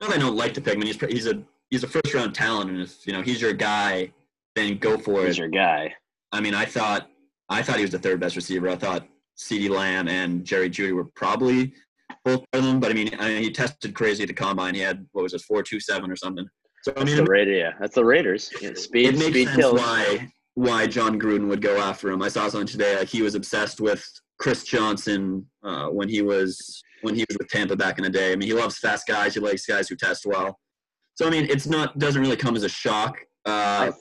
[0.00, 0.82] Not I don't like to pick him.
[0.82, 4.12] He's he's a he's a first round talent, and if you know he's your guy,
[4.56, 5.38] then go for He's it.
[5.38, 5.94] your guy.
[6.32, 7.08] I mean, I thought
[7.48, 8.68] I thought he was the third best receiver.
[8.68, 9.06] I thought
[9.38, 11.72] CeeDee Lamb and Jerry Jeudy were probably
[12.24, 12.80] both of them.
[12.80, 14.74] But I mean, I mean, he tested crazy at the combine.
[14.74, 16.46] He had what was it, four two seven or something.
[16.82, 17.56] So I That's mean, the Raiders.
[17.58, 18.50] Yeah, that's the Raiders.
[18.60, 19.78] Yeah, speed, it makes speed sense kills.
[19.80, 22.22] why why Jon Gruden would go after him.
[22.22, 22.96] I saw something today.
[22.96, 24.04] Like he was obsessed with
[24.38, 28.32] Chris Johnson uh, when he was when he was with Tampa back in the day.
[28.32, 29.34] I mean, he loves fast guys.
[29.34, 30.58] He likes guys who test well.
[31.14, 33.18] So I mean, it's not doesn't really come as a shock.
[33.44, 33.92] Uh,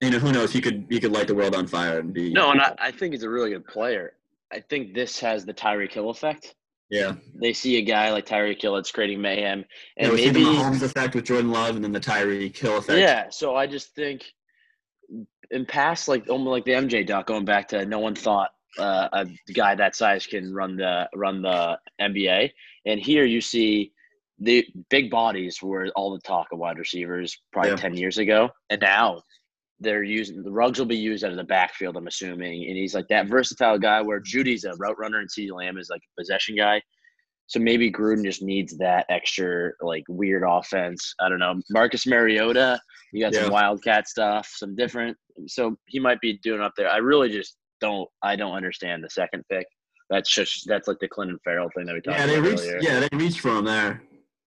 [0.00, 0.52] you know, who knows?
[0.52, 2.90] He could he could light the world on fire and be No, and I, I
[2.90, 4.14] think he's a really good player.
[4.52, 6.54] I think this has the Tyreek Hill effect.
[6.90, 7.14] yeah.
[7.34, 9.64] They see a guy like Tyreek Hill that's creating mayhem,
[9.98, 12.78] And we see the maybe Mahomes effect with Jordan Love, and then the Tyreek Hill
[12.78, 12.98] effect.
[12.98, 13.26] yeah.
[13.30, 14.24] So I just think
[15.50, 19.08] in past, like almost like the MJ doc, going back to no one thought uh,
[19.12, 22.50] a guy that size can run the run the NBA,
[22.86, 23.92] and here you see
[24.38, 27.76] the big bodies were all the talk of wide receivers probably Yeah.
[27.76, 29.22] ten years ago, and now
[29.80, 31.96] they're using the Ruggs will be used out of the backfield.
[31.96, 35.52] I'm assuming, and he's like that versatile guy where Jeudy's a route runner and CeeDee
[35.52, 36.82] Lamb is like a possession guy.
[37.46, 41.14] So maybe Gruden just needs that extra like weird offense.
[41.20, 41.60] I don't know.
[41.70, 42.78] Marcus Mariota,
[43.12, 43.44] you got Yeah.
[43.44, 45.16] some wildcat stuff, some different.
[45.46, 46.90] So he might be doing up there.
[46.90, 48.08] I really just don't.
[48.22, 49.66] I don't understand the second pick.
[50.10, 52.62] That's just that's like the Clelin Ferrell thing that we talked yeah, they about reached.
[52.62, 52.78] earlier.
[52.82, 54.02] Yeah, they reached for him there.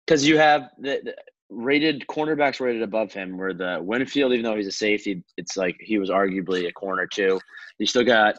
[0.07, 1.15] Because you have the, the
[1.51, 5.77] rated cornerbacks rated above him, where the Winfield, even though he's a safety, it's like
[5.81, 7.41] he was arguably a corner too.
[7.79, 8.37] You still got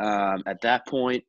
[0.00, 1.24] um, at that point.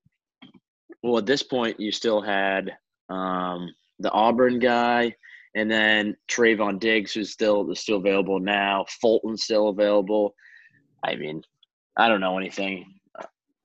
[1.03, 2.71] Well, at this point, you still had
[3.09, 5.15] um, the Auburn guy,
[5.55, 8.85] and then Trevon Diggs, who's still is still available now.
[9.03, 10.33] Fulton's still available.
[11.03, 11.41] I mean,
[11.97, 12.85] I don't know anything.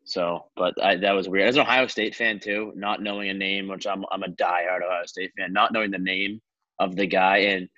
[0.07, 1.49] So, but I, that was weird.
[1.49, 4.85] As an Ohio State fan too, not knowing a name, which I'm I'm a diehard
[4.85, 6.41] Ohio State fan, not knowing the name
[6.79, 7.69] of the guy, and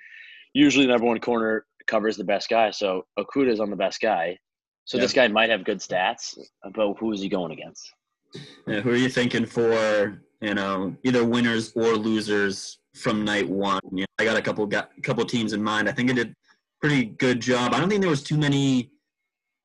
[0.54, 2.70] usually the number one corner covers the best guy.
[2.70, 4.38] So Okudah's on the best guy.
[4.84, 6.38] So this guy might have good stats,
[6.74, 7.92] but who is he going against?
[8.68, 10.22] Yeah, who are you thinking for?
[10.40, 13.80] You know, either winners or losers from night one.
[13.90, 15.88] You know, I got a couple got a couple teams in mind.
[15.88, 16.34] I think I did
[16.80, 17.72] pretty good job.
[17.72, 18.90] I don't think there was too many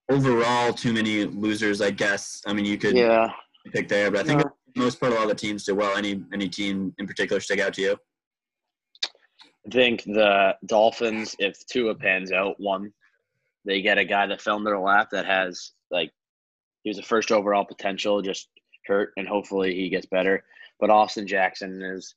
[0.10, 1.82] overall too many losers.
[1.82, 2.42] I guess.
[2.48, 3.28] I mean, you could Yeah.
[3.74, 4.52] pick there, but I think No.
[4.76, 5.96] most part, a lot of the teams did well.
[5.98, 7.98] Any any team in particular stick out to you?
[9.66, 12.92] I think the Dolphins, if Tua pans out, one,
[13.66, 16.12] they get a guy that fell in their lap that has like
[16.84, 18.50] he was a first overall potential, just
[18.88, 20.44] hurt, and hopefully he gets better.
[20.80, 22.16] But Austin Jackson is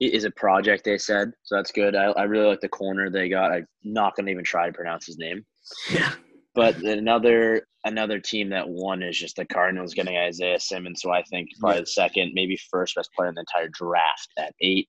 [0.00, 1.94] is a project they said, so that's good.
[1.94, 3.52] I, I really like the corner they got.
[3.52, 5.44] I'm not gonna even try to pronounce his name.
[5.90, 6.12] Yeah.
[6.54, 11.22] But another another team that won is just the Cardinals getting Isaiah Simmons, so I
[11.22, 14.88] think probably the second, maybe first best player in the entire draft at eight.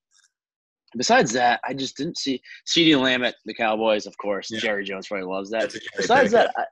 [0.98, 4.50] Besides that, I just didn't see CeeDee Lamb at the Cowboys, of course.
[4.52, 4.60] Yeah.
[4.60, 5.62] Jerry Jones probably loves that.
[5.62, 6.48] That's a great Besides pick.
[6.48, 6.64] that, I,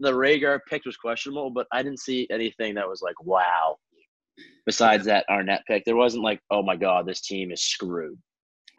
[0.00, 3.76] the Rhaegar pick was questionable, but I didn't see anything that was like, wow.
[4.66, 8.18] Besides that Arnette pick, there wasn't like, oh my god, this team is screwed.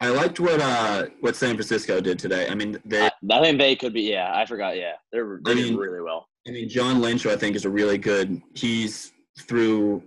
[0.00, 2.46] I liked what uh what San Francisco did today.
[2.48, 4.02] I mean, they I, I think they could be.
[4.02, 4.76] Yeah, I forgot.
[4.76, 6.28] Yeah, they're they I did mean- really well.
[6.46, 8.40] I mean, John Lynch, I think is a really good.
[8.54, 10.02] He's through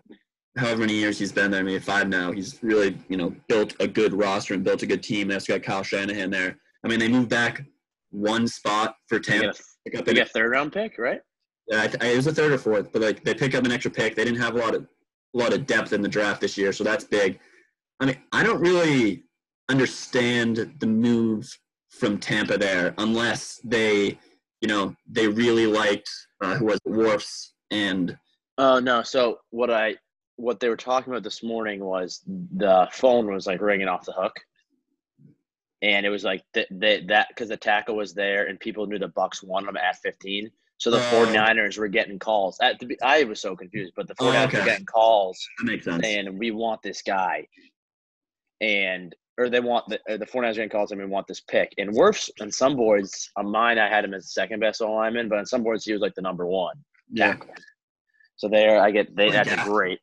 [0.58, 1.62] however many years he's been there.
[1.62, 2.32] I mean, five now.
[2.32, 5.28] He's really, you know, built a good roster and built a good team.
[5.28, 6.58] They also got Kyle Shanahan there.
[6.84, 7.64] I mean, they moved back
[8.10, 9.58] one spot for They Tampa.
[9.86, 11.22] Pick up they got a third round pick, right?
[11.68, 13.72] yeah, I th- it was a third or fourth, but like they pick up an
[13.72, 14.16] extra pick.
[14.16, 14.88] They didn't have a lot of
[15.34, 17.40] a lot of depth in the draft this year, so that's big.
[18.00, 19.24] I mean, I don't really
[19.70, 21.50] understand the move
[21.90, 24.18] from Tampa there unless they,
[24.60, 26.10] you know, they really liked
[26.42, 28.18] uh, who was it, Wirfs and
[28.58, 29.02] Oh no.
[29.02, 29.96] So what I
[30.38, 34.12] what they were talking about this morning was the phone was like ringing off the
[34.14, 34.40] hook,
[35.82, 39.00] and it was like th- they, that because the tackle was there and people knew
[39.00, 40.50] the Bucs won them at 15.
[40.78, 41.26] So the Oh.
[41.28, 42.58] 49ers were getting calls.
[42.60, 44.60] At the, I was so confused, but the Oh, 49ers okay.
[44.60, 46.04] were getting calls that makes sense.
[46.04, 47.48] saying we want this guy,
[48.62, 51.74] and or they want the or the 49ers getting calls and we want this pick.
[51.78, 54.96] And Wirfs on some boards on mine I had him as the second best all
[54.96, 56.76] lineman, but on some boards he was like the number one
[57.12, 57.54] yeah, tackle.
[58.38, 59.28] So there, I get they.
[59.28, 59.64] Oh, That's yeah.
[59.66, 60.00] great.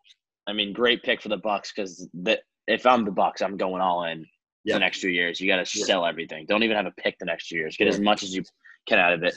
[0.49, 3.83] I mean, great pick for the Bucs because that if I'm the Bucs, I'm going
[3.83, 4.27] all in
[4.65, 4.75] Yeah.
[4.75, 5.41] the next two years.
[5.41, 5.85] You got to Yeah.
[5.85, 6.47] sell everything.
[6.47, 7.77] Don't even have a pick the next two years.
[7.77, 8.43] Get as much as you
[8.87, 9.35] can out of it.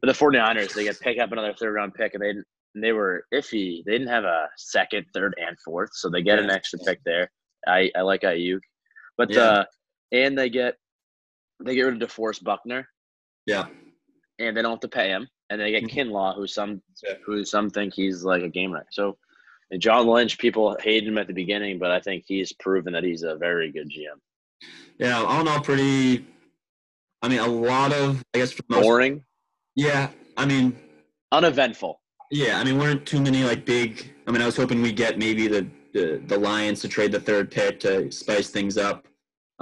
[0.00, 2.34] But the 49ers, they get pick up another third round pick, and they
[2.74, 3.84] they were iffy.
[3.84, 7.30] They didn't have a second, third, and fourth, so they get an extra pick there.
[7.66, 8.60] I I like Aiyuk,
[9.16, 9.40] but Yeah.
[9.42, 9.64] uh,
[10.10, 10.76] and they get
[11.64, 12.88] they get rid of DeForest Buckner
[13.46, 13.68] yeah,
[14.40, 15.28] and they don't have to pay him.
[15.50, 15.90] And they get Mhm.
[15.90, 17.14] Kinlaw, who some Yeah.
[17.24, 18.88] who some think he's like a game wrecker.
[18.90, 19.18] So
[19.72, 23.02] and John Lynch, people hated him at the beginning, but I think he's proven that
[23.02, 24.20] he's a very good GM.
[24.98, 25.16] yeah.
[25.16, 26.24] All in all, pretty.
[27.22, 28.84] I mean, a lot of I guess for the most.
[28.84, 29.24] Boring,
[29.74, 30.76] Yeah, I mean,
[31.32, 32.00] uneventful.
[32.30, 34.12] yeah, I mean, weren't too many like big.
[34.26, 37.20] I mean, I was hoping we get maybe the the, the Lions to trade the
[37.20, 39.06] third pick to spice things up.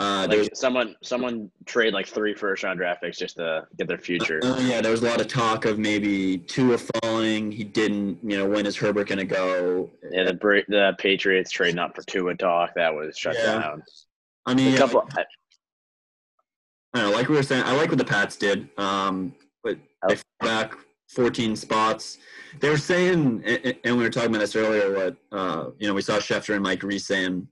[0.00, 3.66] Uh, there was Like someone someone trade like three first round draft picks just to
[3.76, 4.40] get their future.
[4.42, 7.52] Uh, yeah, there was a lot of talk of maybe Tua falling.
[7.52, 8.18] He didn't.
[8.22, 9.90] You know, when is Herbert going to go?
[10.10, 13.60] Yeah, the the Patriots trading up for Tua talk that was shut Yeah.
[13.60, 13.82] down.
[14.46, 15.20] I mean, A yeah, couple, I,
[16.94, 17.16] I don't know.
[17.16, 18.70] Like we were saying, I like what the Pats did.
[18.78, 19.76] Um, but
[20.08, 20.74] they fell back
[21.10, 22.16] 14 spots.
[22.58, 24.94] They were saying, and and we were talking about this earlier.
[24.94, 27.46] What uh, you know, we saw Schefter and Mike Reiss saying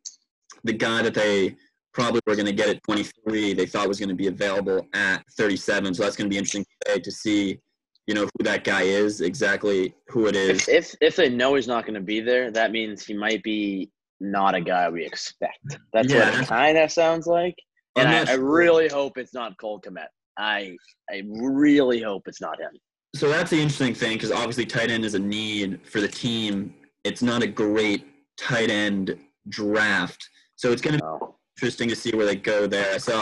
[0.65, 1.55] the guy that they
[1.93, 5.23] probably were going to get at 23, they thought was going to be available at
[5.37, 5.95] 37.
[5.95, 7.59] So that's going to be interesting today to see,
[8.07, 10.69] you know, who that guy is, exactly who it is.
[10.69, 13.43] if, if if they know he's not going to be there, that means he might
[13.43, 15.79] be not a guy we expect.
[15.93, 17.55] That's Yeah, what it kind of sounds like.
[17.97, 20.07] And I, I really hope it's not Cole Kmet.
[20.39, 20.77] I
[21.11, 22.71] I really hope it's not him.
[23.17, 26.75] So that's the interesting thing because obviously tight end is a need for the team.
[27.05, 29.19] It's not a great tight end
[29.49, 31.18] draft, so it's going to.
[31.59, 32.95] Interesting to see where they go there.
[32.95, 33.21] I saw,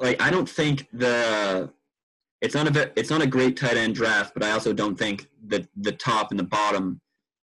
[0.00, 1.68] like, I don't think the
[2.40, 5.26] it's not a it's not a great tight end draft, but I also don't think
[5.48, 7.00] that the top and the bottom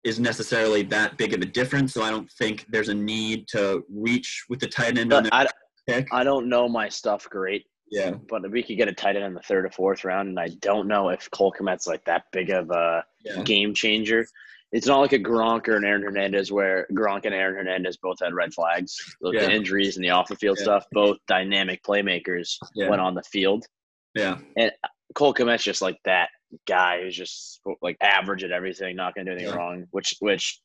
[0.04, 1.92] is necessarily that big of a difference.
[1.92, 5.30] So I don't think there's a need to reach with the tight end on But
[5.30, 5.46] the I,
[5.88, 6.06] pick.
[6.12, 9.34] I don't know my stuff great, Yeah, but we could get a tight end in
[9.34, 12.50] the third or fourth round, and I don't know if Cole Kmet's like that big
[12.50, 14.24] of a yeah, game changer.
[14.72, 18.18] It's not like a Gronk or an Aaron Hernandez where Gronk and Aaron Hernandez both
[18.22, 18.96] had red flags.
[19.20, 19.46] Look, Yeah.
[19.46, 20.64] The injuries and the off the field Yeah.
[20.64, 22.88] stuff, both dynamic playmakers Yeah.
[22.88, 23.66] went on the field.
[24.14, 24.72] yeah, And
[25.14, 26.30] Cole Kmet's just like that
[26.66, 29.86] guy who's just like average at everything, not gonna do anything wrong.
[29.92, 30.60] Which which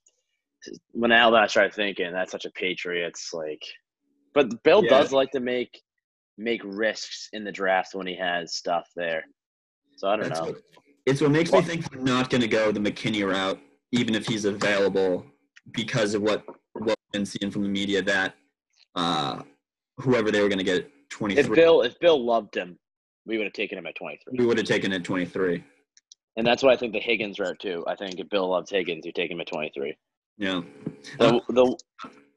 [0.92, 3.62] when now that I started thinking that's such a Patriots like,
[4.34, 5.80] but Bill does like to make
[6.38, 9.24] make risks in the draft when he has stuff there.
[9.98, 10.48] So I don't That's know.
[10.48, 10.62] what,
[11.06, 13.60] it's what makes Well- me think we're not going to go the McKinney route,
[13.96, 15.26] even if he's available,
[15.72, 16.44] because of what
[16.74, 18.36] what we've been seeing from the media that
[18.96, 19.42] uh,
[19.98, 22.78] whoever they were going to get at twenty If Bill if Bill loved him,
[23.26, 24.38] we would have taken him at twenty three.
[24.38, 25.64] we would have taken him at twenty three.
[26.38, 27.84] And that's why I think the Higgins route too.
[27.88, 29.96] I think if Bill loved Higgins, you take him at twenty three.
[30.38, 30.62] Yeah,
[31.18, 31.78] The the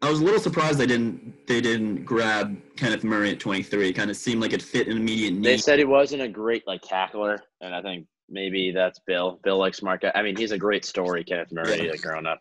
[0.00, 3.88] I was a little surprised they didn't they didn't grab Kenneth Murray at twenty three.
[3.88, 5.44] It kind of seemed like it fit an immediate need.
[5.44, 9.40] They said he wasn't a great like tackler, and I think maybe that's Bill.
[9.42, 10.12] Bill likes smart guy.
[10.14, 12.38] I mean, he's a great story, Kenneth Murray, like growing up.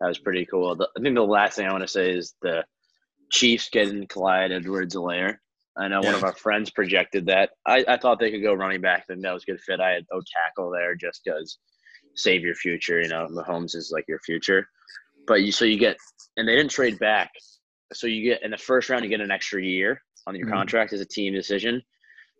[0.00, 0.76] That was pretty cool.
[0.76, 2.64] The, I think the last thing I want to say is the
[3.30, 5.36] Chiefs getting Clyde Edwards-Helaire.
[5.78, 7.50] I know one of our friends projected that.
[7.66, 9.00] I, I thought they could go running back.
[9.00, 9.80] I think that was a good fit.
[9.80, 11.58] I had no tackle there just because
[12.14, 13.00] save your future.
[13.00, 14.66] You know, Mahomes is like your future.
[15.26, 15.98] But you so you get
[16.36, 17.30] and they didn't trade back.
[17.92, 20.52] So you get in the first round you get an extra year on your Mhm.
[20.52, 21.82] contract as a team decision.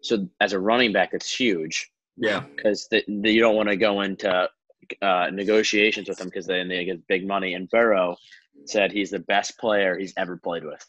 [0.03, 2.40] So as a running back, it's huge Yeah.
[2.40, 4.48] because you don't want to go into
[5.02, 7.54] uh, negotiations with them because then they get big money.
[7.54, 8.16] And Burrow
[8.64, 10.84] said he's the best player he's ever played with,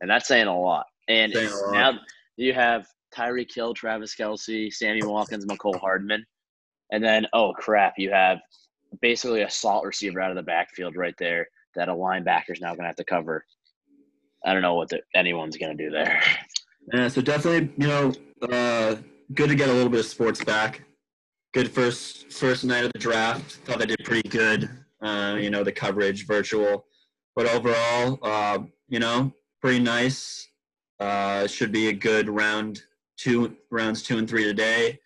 [0.00, 0.86] and that's saying a lot.
[1.08, 1.72] And a lot.
[1.72, 1.98] now
[2.36, 6.24] you have Tyreek Hill, Travis Kelce, Sammy Watkins, Mecole Hardman,
[6.90, 8.38] and then oh crap, you have
[9.00, 12.82] basically a slot receiver out of the backfield right there that a linebacker's now going
[12.82, 13.44] to have to cover.
[14.44, 16.22] I don't know what the, anyone's going to do there.
[16.92, 18.12] Yeah, so definitely, you know,
[18.42, 18.96] uh,
[19.32, 20.82] good to get a little bit of sports back.
[21.52, 23.56] Good first first night of the draft.
[23.64, 24.68] Thought they did pretty good.
[25.00, 26.86] Uh, you know, the coverage virtual,
[27.36, 28.58] but overall, uh,
[28.88, 30.48] you know, pretty nice.
[31.00, 32.82] Uh, should be a good round
[33.16, 34.98] two, rounds two and three today.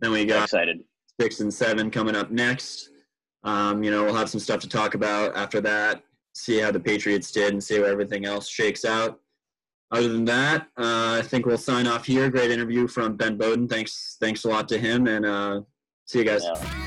[0.00, 0.80] Then we got excited.
[1.20, 2.90] six and seven coming up next.
[3.44, 6.02] Um, you know, we'll have some stuff to talk about after that.
[6.34, 9.20] See how the Patriots did and see how everything else shakes out.
[9.92, 12.28] Other than that, uh, I think we'll sign off here.
[12.28, 13.68] Great interview from Ben Bowden.
[13.68, 15.60] Thanks, thanks a lot to him, and uh,
[16.06, 16.42] see you guys.
[16.44, 16.85] Yeah.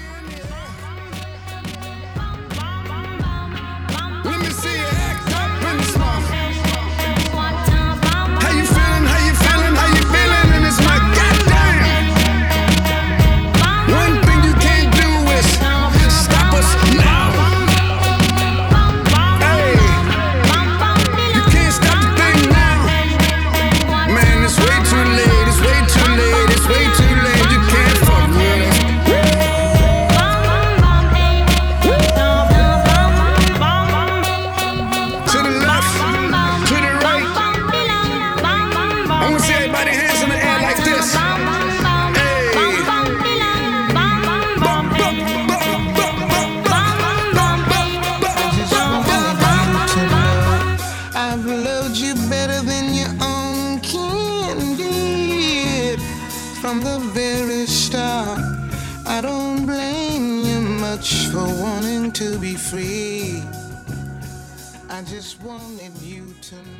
[62.20, 63.42] To be free.
[64.90, 66.79] I just wanted you to know.